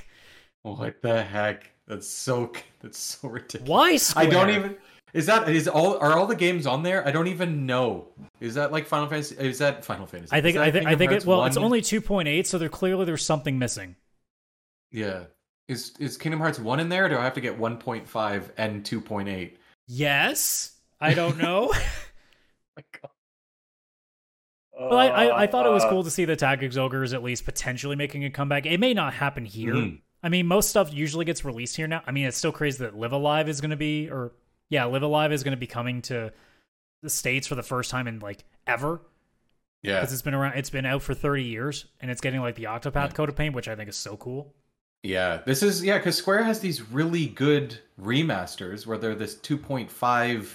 [0.62, 1.72] what the heck?
[1.88, 2.52] That's so
[2.82, 3.68] that's so ridiculous.
[3.68, 4.26] Why Square?
[4.26, 4.76] I don't even.
[5.14, 7.08] Is that is all are all the games on there?
[7.08, 8.08] I don't even know.
[8.40, 9.36] Is that like Final Fantasy?
[9.38, 10.36] Is that Final Fantasy?
[10.36, 13.06] I think I think I Kingdom think it well, it's only 2.8 so there clearly
[13.06, 13.96] there's something missing.
[14.92, 15.24] yeah.
[15.74, 17.06] Is is Kingdom Hearts one in there?
[17.06, 19.58] Or do I have to get one point five and two point eight?
[19.88, 20.78] Yes.
[21.02, 21.68] I don't know.
[22.78, 23.12] My God.
[24.80, 27.22] Well, I, I, I thought it was Uh, cool to see the Tactics Ogres at
[27.24, 28.66] least potentially making a comeback.
[28.66, 29.74] It may not happen here.
[29.76, 30.02] Mhm.
[30.24, 32.02] I mean, most stuff usually gets released here now.
[32.08, 34.32] I mean, it's still crazy that Live A Live is going to be, or
[34.70, 36.32] yeah, Live A Live is going to be coming to
[37.02, 39.02] the states for the first time in like ever
[39.84, 40.00] Yeah.
[40.00, 40.58] because it's been around.
[40.58, 43.14] It's been out for thirty years, and it's getting like the Octopath Yeah.
[43.16, 44.56] Coat of Paint, which I think is so cool.
[45.04, 50.48] Yeah, this is yeah, because Square has these really good remasters where they're this 2.5,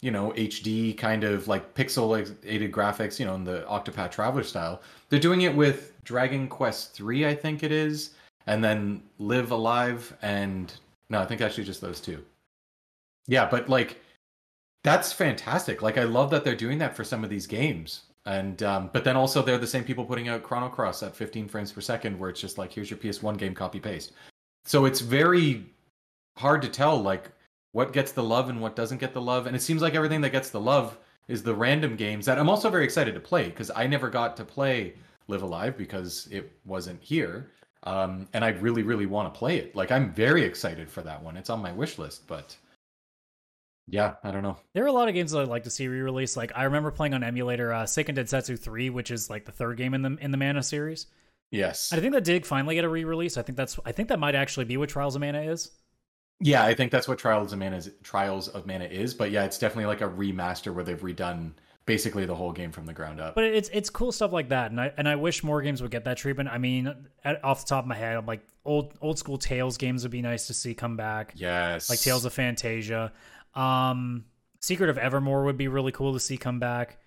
[0.00, 4.80] you know, HD kind of like pixelated graphics, you know, in the Octopath Traveler style.
[5.10, 8.12] They're doing it with Dragon Quest 3, I think it is,
[8.46, 10.72] and then Live A Live and
[11.10, 12.24] no, I think actually just those two.
[13.26, 14.00] Yeah, but like
[14.82, 15.82] that's fantastic.
[15.82, 18.04] Like I love that they're doing that for some of these games.
[18.26, 21.48] And um, but then also they're the same people putting out Chrono Cross at 15
[21.48, 24.12] frames per second, where it's just like here's your PS1 game, copy paste.
[24.64, 25.66] So it's very
[26.36, 27.30] hard to tell like
[27.72, 29.46] what gets the love and what doesn't get the love.
[29.46, 30.96] And it seems like everything that gets the love
[31.28, 34.36] is the random games that I'm also very excited to play because I never got
[34.38, 34.94] to play
[35.28, 37.50] Live A Live because it wasn't here.
[37.82, 39.76] Um, and I really, really want to play it.
[39.76, 41.36] Like I'm very excited for that one.
[41.36, 42.56] It's on my wish list, but
[43.86, 44.56] yeah, I don't know.
[44.72, 46.36] There are a lot of games that I'd like to see re-released.
[46.36, 49.76] Like I remember playing on emulator uh, Seiken Densetsu 3, which is like the third
[49.76, 51.06] game in the in the Mana series.
[51.50, 51.92] Yes.
[51.92, 53.36] I think that did finally get a re-release.
[53.36, 55.70] I think that's I think that might actually be what Trials of Mana is.
[56.40, 59.44] Yeah, I think that's what Trials of Mana is, Trials of Mana is, but yeah,
[59.44, 61.52] it's definitely like a remaster where they've redone
[61.86, 63.34] basically the whole game from the ground up.
[63.34, 65.90] But it's it's cool stuff like that, and I and I wish more games would
[65.90, 66.48] get that treatment.
[66.48, 66.92] I mean,
[67.24, 70.12] at, off the top of my head, I'm like old old school Tales games would
[70.12, 71.90] be nice to see come back, yes.
[71.90, 73.12] like Tales of Phantasia.
[73.54, 74.24] Um,
[74.60, 76.98] Secret of Evermore would be really cool to see come back.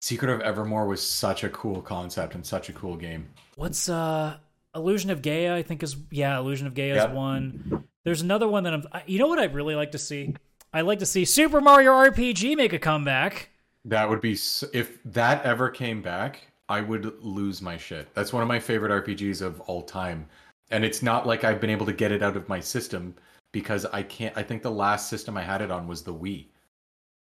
[0.00, 3.28] Secret of Evermore was such a cool concept and such a cool game.
[3.56, 4.36] What's uh
[4.74, 5.54] Illusion of Gaia?
[5.56, 7.10] I think is yeah, Illusion of Gaia Yep.
[7.10, 7.84] is one.
[8.04, 8.84] There's another one that I'm.
[9.06, 10.34] You know what I'd really like to see?
[10.72, 13.48] I'd like to see Super Mario RPG make a comeback.
[13.86, 14.32] That would be
[14.72, 18.12] if that ever came back, I would lose my shit.
[18.14, 20.28] That's one of my favorite RPGs of all time.
[20.70, 23.14] And it's not like I've been able to get it out of my system
[23.60, 26.48] because I can't I think the last system I had it on was the Wii.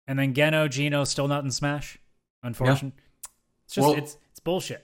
[0.07, 1.99] And then Geno Geno still not in Smash.
[2.41, 2.93] Unfortunate.
[3.65, 4.83] It's just Well- it's it's bullshit.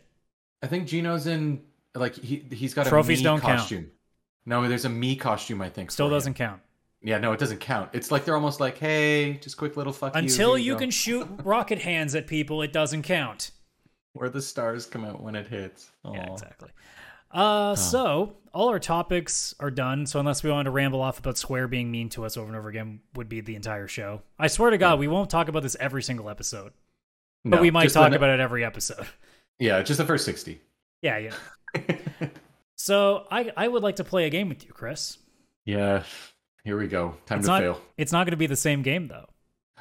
[0.61, 1.63] I think Geno's in
[1.95, 3.59] like he he's got Trophies a me don't count.
[3.61, 3.89] costume.
[4.45, 5.89] No, there's a Mii costume I think.
[5.89, 6.61] Still doesn't count.
[7.01, 7.89] Yeah, no, it doesn't count.
[7.93, 10.65] It's like they're almost like, hey, just quick little fuck Until you.
[10.67, 10.79] you go.
[10.79, 13.51] can shoot rocket hands at people, it doesn't count.
[14.13, 15.89] where the stars come out when it hits.
[16.05, 16.69] Yeah, exactly.
[17.33, 20.05] Uh, so all our topics are done.
[20.05, 22.55] So unless we want to ramble off about Square being mean to us over and
[22.55, 24.21] over again, would be the entire show.
[24.37, 26.73] I swear to God, we won't talk about this every single episode,
[27.43, 29.07] but No, we might talk the- about it every episode.
[29.59, 30.61] Yeah, just the first sixty.
[31.01, 31.17] Yeah,
[31.75, 31.97] yeah.
[32.75, 35.17] So I I would like to play a game with you, Chris.
[35.63, 36.03] yeah,
[36.65, 37.15] here we go.
[37.25, 37.81] Time It's to not fail.
[37.97, 39.27] it's not going to be the same game though.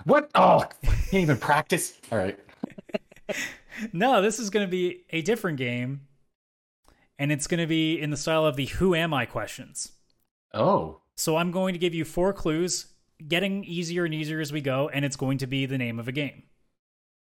[0.05, 0.31] What?
[0.35, 1.95] Oh, can't even practice.
[2.13, 2.39] All right.
[3.93, 6.03] No, this is going to be a different game,
[7.19, 9.93] and it's going to be in the style of the "Who am I?" questions.
[10.55, 12.87] Oh, So I'm going to give you four clues,
[13.27, 16.09] getting easier and easier as we go, and it's going to be the name of
[16.09, 16.43] a game.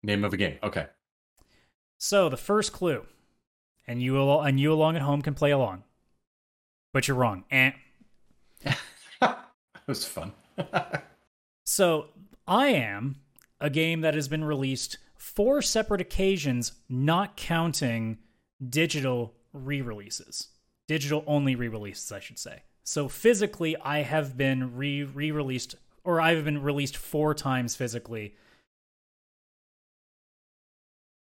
[0.01, 0.57] Name of a game.
[0.63, 0.87] Okay.
[1.97, 3.05] So the first clue,
[3.87, 5.83] and you al- and you along at home can play along,
[6.91, 7.43] but you're wrong.
[7.51, 7.71] Eh.
[9.21, 9.39] that
[9.87, 10.33] was fun.
[11.65, 12.07] So
[12.45, 13.21] I am
[13.61, 18.17] a game that has been released four separate occasions, not counting
[18.69, 20.49] digital re-releases,
[20.87, 22.63] digital only re-releases, I should say.
[22.83, 28.35] So physically, I have been re re-released, or I've been released four times physically.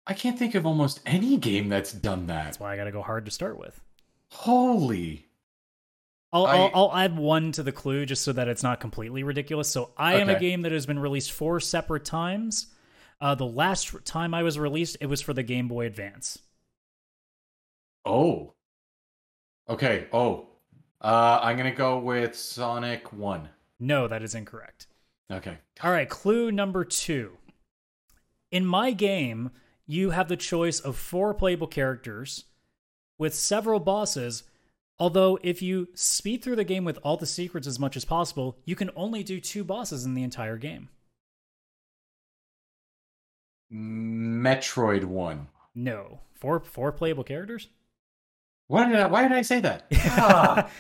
[0.07, 2.45] I can't think of almost any game that's done that.
[2.45, 3.81] That's why I got to go hard to start with.
[4.31, 5.27] Holy.
[6.33, 9.23] I'll, I- I'll, I'll add one to the clue just so that it's not completely
[9.23, 9.69] ridiculous.
[9.71, 12.67] So I am a game that has been released four separate times.
[13.21, 16.39] Uh, the last time I was released, it was for the Game Boy Advance.
[18.05, 18.55] Oh.
[19.69, 20.07] Okay.
[20.13, 20.49] Oh.
[21.01, 23.49] Uh, I'm gonna go with Sonic One.
[23.79, 24.87] No, that is incorrect.
[25.31, 25.59] Okay.
[25.83, 27.37] All right, clue number two.
[28.51, 29.51] In my game,
[29.87, 32.45] you have the choice of four playable characters
[33.19, 34.45] with several bosses.
[34.99, 38.59] Although, if you speed through the game with all the secrets as much as possible,
[38.65, 40.89] you can only do two bosses in the entire game.
[43.73, 45.49] Metroid One.
[45.75, 47.69] No, four four playable characters.
[48.67, 49.87] Why did I, why did I say that?
[50.17, 50.71] Ah.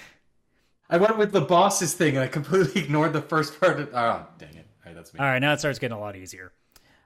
[0.90, 3.80] I went with the bosses thing and I completely ignored the first part.
[3.80, 4.66] Of, oh, dang it!
[4.84, 5.20] All right, that's me.
[5.20, 6.52] All right, now it starts getting a lot easier.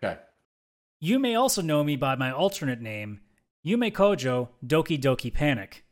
[0.02, 0.18] Okay.
[1.00, 3.20] You may also know me by my alternate name,
[3.64, 5.84] Yume Kojo Doki Doki Panic.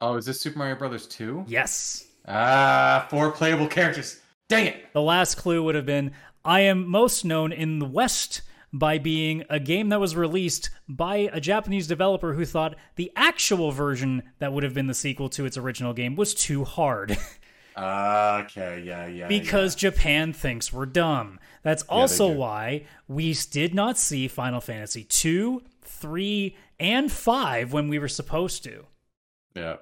[0.00, 1.44] Oh, is this Super Mario Brothers Two?
[1.48, 2.06] Yes.
[2.28, 4.20] Ah, four playable characters.
[4.48, 4.92] Dang it!
[4.92, 6.12] The last clue would have been
[6.44, 8.42] I am most known in the West
[8.74, 13.70] by being a game that was released by a Japanese developer who thought the actual
[13.70, 17.16] version that would have been the sequel to its original game was too hard
[17.76, 19.26] Okay, yeah, yeah.
[19.26, 21.40] because Japan thinks we're dumb.
[21.62, 22.38] That's also do.
[22.38, 28.62] why we did not see Final Fantasy 2, 3, and 5 when we were supposed
[28.64, 28.86] to.
[29.56, 29.62] yeah.
[29.62, 29.76] yeah.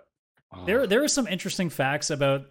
[0.55, 2.47] Oh, There, there are some interesting facts about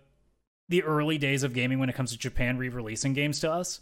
[0.70, 3.80] the early days of gaming when it comes to Japan re-releasing games to us.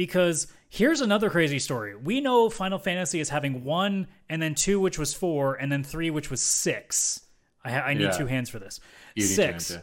[0.00, 4.80] Because here's another crazy story: we know Final Fantasy is having one, and then two,
[4.80, 7.20] which was four, and then three, which was six.
[7.62, 8.10] I, I need Yeah.
[8.12, 8.80] two hands for this.
[9.14, 9.76] you six.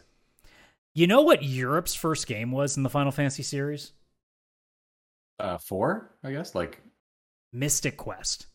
[0.95, 3.91] You know what Europe's first game was in the Final Fantasy series?
[5.39, 6.55] Uh, four, I guess.
[6.55, 6.81] Like
[7.53, 8.47] Mystic Quest.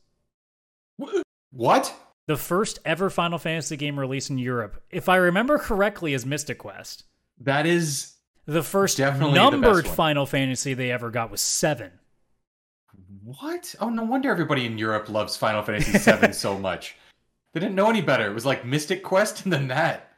[1.53, 1.95] what?
[2.27, 6.59] The first ever Final Fantasy game released in Europe, if I remember correctly, is Mystic
[6.59, 7.05] Quest.
[7.39, 8.12] That is
[8.47, 9.95] The first Definitely numbered one.
[9.95, 11.93] Final Fantasy they ever got was seven.
[13.25, 13.75] what?
[13.81, 16.97] Oh, no wonder everybody in Europe loves Final Fantasy VII so much.
[17.55, 18.27] They didn't know any better.
[18.27, 20.09] It was like Mystic Quest and then that.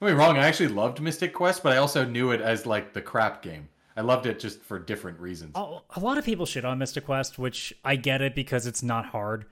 [0.00, 2.92] Don't me wrong, I actually loved Mystic Quest, but I also knew it as like
[2.92, 3.68] the crap game.
[3.96, 5.52] I loved it just for different reasons.
[5.56, 9.06] a lot of people shit on Mystic Quest, which I get it because it's not
[9.06, 9.46] hard.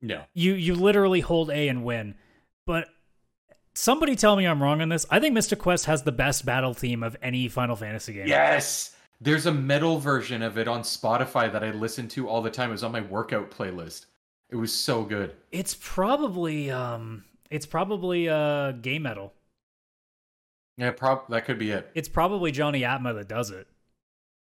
[0.00, 0.22] No.
[0.34, 2.14] You you literally hold A and win.
[2.64, 2.88] But
[3.74, 5.06] somebody tell me I'm wrong on this.
[5.10, 8.26] I think Mystic Quest has the best battle theme of any Final Fantasy game.
[8.26, 8.94] Yes.
[9.20, 12.70] There's a metal version of it on Spotify that I listen to all the time.
[12.70, 14.06] It was on my workout playlist.
[14.50, 15.34] It was so good.
[15.50, 19.32] It's probably um it's probably uh gay metal.
[20.76, 21.90] Yeah, prob that could be it.
[21.94, 23.68] It's probably Jonny Atma that does it.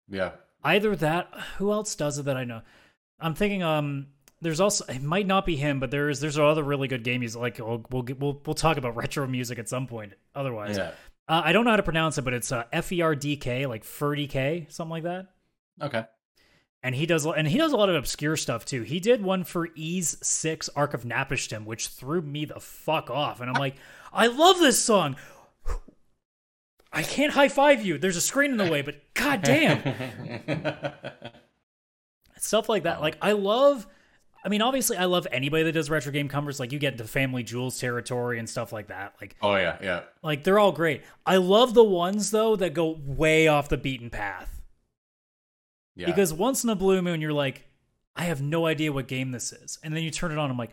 [0.09, 0.31] Yeah.
[0.63, 2.61] Either that who else does it that I know?
[3.19, 4.07] I'm thinking um
[4.45, 7.41] there's also it might not be him, but there's there's other really good game music
[7.41, 10.77] like we'll we'll we'll, we'll talk about retro music at some point otherwise.
[10.77, 10.91] Yeah.
[11.27, 13.37] Uh, I don't know how to pronounce it, but it's uh, F E R D
[13.37, 15.29] K, like FerDK, something like that.
[15.81, 16.05] Okay.
[16.83, 18.83] And he does, and he does a lot of obscure stuff too.
[18.83, 23.41] He did one for Ys Six Ark of Napishtim, which threw me the fuck off.
[23.41, 23.77] And I'm like,
[24.13, 25.15] I love this song.
[26.93, 27.97] I can't high five you.
[27.97, 29.81] There's a screen in the way, but god damn,
[32.37, 33.01] stuff like that.
[33.01, 33.87] Like I love.
[34.45, 36.59] I mean, obviously, I love anybody that does retro game covers.
[36.59, 39.15] Like you get into FamilyJules territory and stuff like that.
[39.19, 40.01] Like oh yeah, yeah.
[40.21, 41.01] like they're all great.
[41.25, 44.61] I love the ones though that go way off the beaten path.
[45.95, 46.05] Yeah.
[46.05, 47.65] Because once in a blue moon you're like,
[48.15, 49.79] I have no idea what game this is.
[49.83, 50.71] And then you turn it on, I'm like,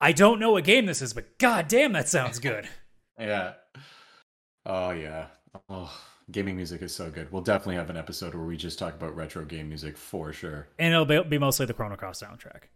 [0.00, 2.68] I don't know what game this is, but god damn that sounds good.
[3.18, 3.54] Yeah.
[4.64, 5.26] Oh yeah.
[5.68, 5.92] Oh,
[6.30, 7.32] gaming music is so good.
[7.32, 10.68] We'll definitely have an episode where we just talk about retro game music for sure.
[10.78, 12.68] and it'll be, be mostly the Chrono Cross soundtrack.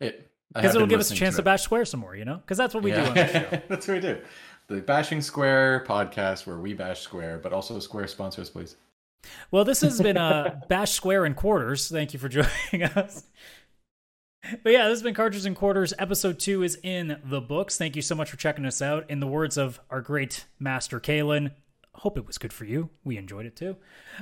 [0.00, 1.44] It Because it'll give us a chance to, it.
[1.44, 2.36] bash Square some more, you know?
[2.36, 3.62] Because that's what we do on show.
[3.68, 4.18] That's what we do.
[4.68, 8.76] The Bashing Square podcast where we bash Square, but also Square sponsors, please.
[9.50, 11.88] Well, this has been uh, Bash Square and Quarters.
[11.88, 13.24] Thank you for joining us.
[14.62, 15.92] But yeah, this has been Cartridges and Quarters.
[15.98, 17.76] Episode two is in the books.
[17.76, 19.10] Thank you so much for checking us out.
[19.10, 21.50] In the words of our great master Kalen,
[21.98, 22.90] hope it was good for you.
[23.04, 23.76] We enjoyed it too.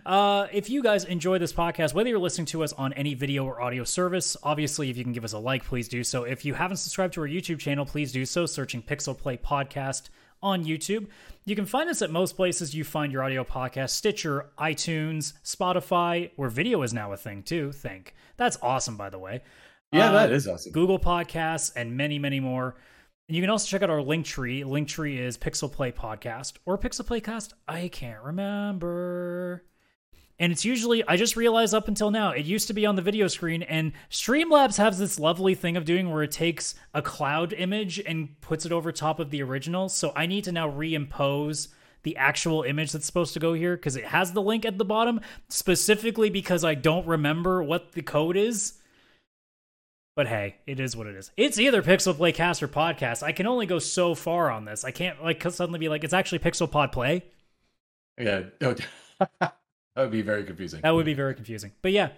[0.05, 3.45] Uh, if you guys enjoy this podcast, whether you're listening to us on any video
[3.45, 6.25] or audio service, obviously, if you can give us a like, please do so.
[6.25, 10.09] If you haven't subscribed to our YouTube channel, please do so, searching Pixel Play Podcast
[10.43, 11.07] on YouTube.
[11.45, 16.31] You can find us at most places you find your audio podcast Stitcher, iTunes, Spotify,
[16.37, 17.73] where video is now a thing too.
[17.73, 18.15] Think.
[18.37, 19.43] That's awesome, by the way.
[19.93, 20.73] Yeah, Uh, that is awesome.
[20.73, 22.77] Google Podcasts, and many, many more.
[23.29, 24.65] And you can also check out our Linktree.
[24.65, 27.55] Link tree is Pixel Play Podcast or Pixel Playcast.
[27.67, 29.65] I can't remember.
[30.39, 33.03] And it's usually, I just realized up until now, it used to be on the
[33.03, 33.63] video screen.
[33.63, 38.41] And Streamlabs has this lovely thing of doing where it takes a cloud image and
[38.43, 39.89] puts it over top of the original.
[39.89, 41.69] So I need to now reimpose
[42.05, 44.85] the actual image that's supposed to go here because it has the link at the
[44.85, 48.75] bottom specifically because I don't remember what the code is.
[50.17, 51.31] But hey, it is what it is.
[51.37, 53.23] It's either Pixel Play Cast or Podcast.
[53.23, 54.83] I can only go so far on this.
[54.83, 57.23] I can't like suddenly be like, it's actually Pixel Pod Play.
[58.19, 58.45] Yeah.
[59.97, 60.83] That would be very confusing.
[60.83, 61.73] That would be very confusing.
[61.81, 62.11] But yeah,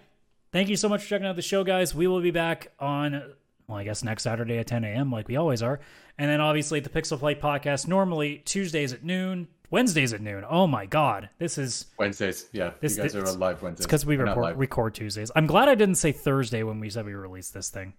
[0.51, 1.95] thank you so much for checking out the show, guys.
[1.95, 3.23] We will be back on,
[3.69, 5.79] well, I guess next Saturday at 10 a.m., like we always are.
[6.17, 10.43] And then obviously the Pixel Play podcast, normally Tuesdays at noon, Wednesdays at noon.
[10.49, 11.29] Oh my God.
[11.37, 12.49] This is Wednesdays.
[12.51, 12.71] Yeah.
[12.81, 13.85] This- you guys are on live Wednesdays.
[13.85, 15.31] It's because we Or record, record Tuesdays.
[15.35, 17.93] I'm glad I didn't say Thursday when we said we released this thing.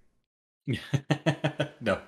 [1.81, 1.99] no.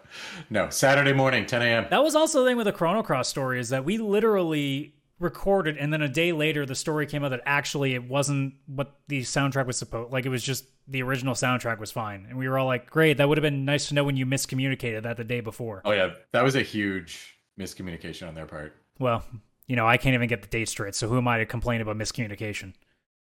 [0.50, 0.68] No.
[0.70, 1.86] Saturday morning, 10 a.m.
[1.90, 5.76] That was also the thing with the Chrono Cross story is that we literally recorded
[5.78, 9.20] and then a day later the story came out that actually it wasn't what the
[9.22, 12.58] soundtrack was supposed like it was just the original soundtrack was fine and we were
[12.58, 15.24] all like great that would have been nice to know when you miscommunicated that the
[15.24, 16.10] day before Oh, yeah.
[16.32, 18.74] That was a huge miscommunication on their part.
[18.98, 19.22] well
[19.66, 21.80] you know i can't even get the date straight so who am i to complain
[21.80, 22.74] about miscommunication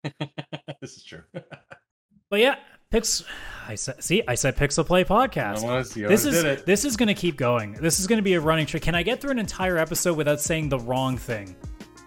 [0.82, 1.22] this is true.
[2.30, 2.56] but yeah
[2.89, 3.24] pix
[3.68, 5.62] i said see i said pixel play podcast
[6.10, 7.74] this is this is going to keep going.
[7.74, 8.84] This is going to be a running trick.
[8.84, 11.56] Can I get through an entire episode without saying the wrong thing?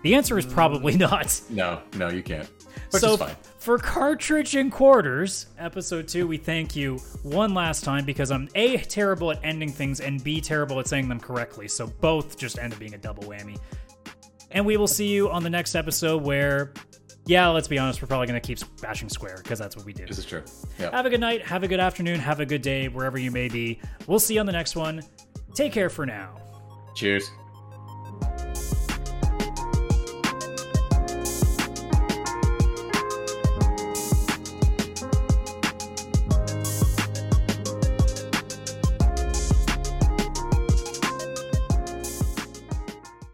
[0.05, 1.41] The answer is probably not.
[1.49, 2.49] No, no, you can't.
[2.91, 3.17] Which so
[3.59, 8.77] for cartridge and quarters, episode two, we thank you one last time because I'm a
[8.77, 11.69] terrible at ending things and b terrible at saying them correctly.
[11.69, 13.59] So both just end up being a double whammy.
[14.51, 16.75] And we will see you on the next episode where,
[17.25, 19.95] yeah, let's be honest, we're probably going to keep bashing Square because that's what we
[19.95, 20.05] do.
[20.05, 20.43] This is true.
[20.79, 20.91] Yeah.
[20.91, 23.49] Have a good night, have a good afternoon, have a good day wherever you may
[23.49, 23.81] be.
[24.07, 25.03] We'll see you on the next one.
[25.55, 26.37] Take care for now.
[26.95, 27.31] Cheers.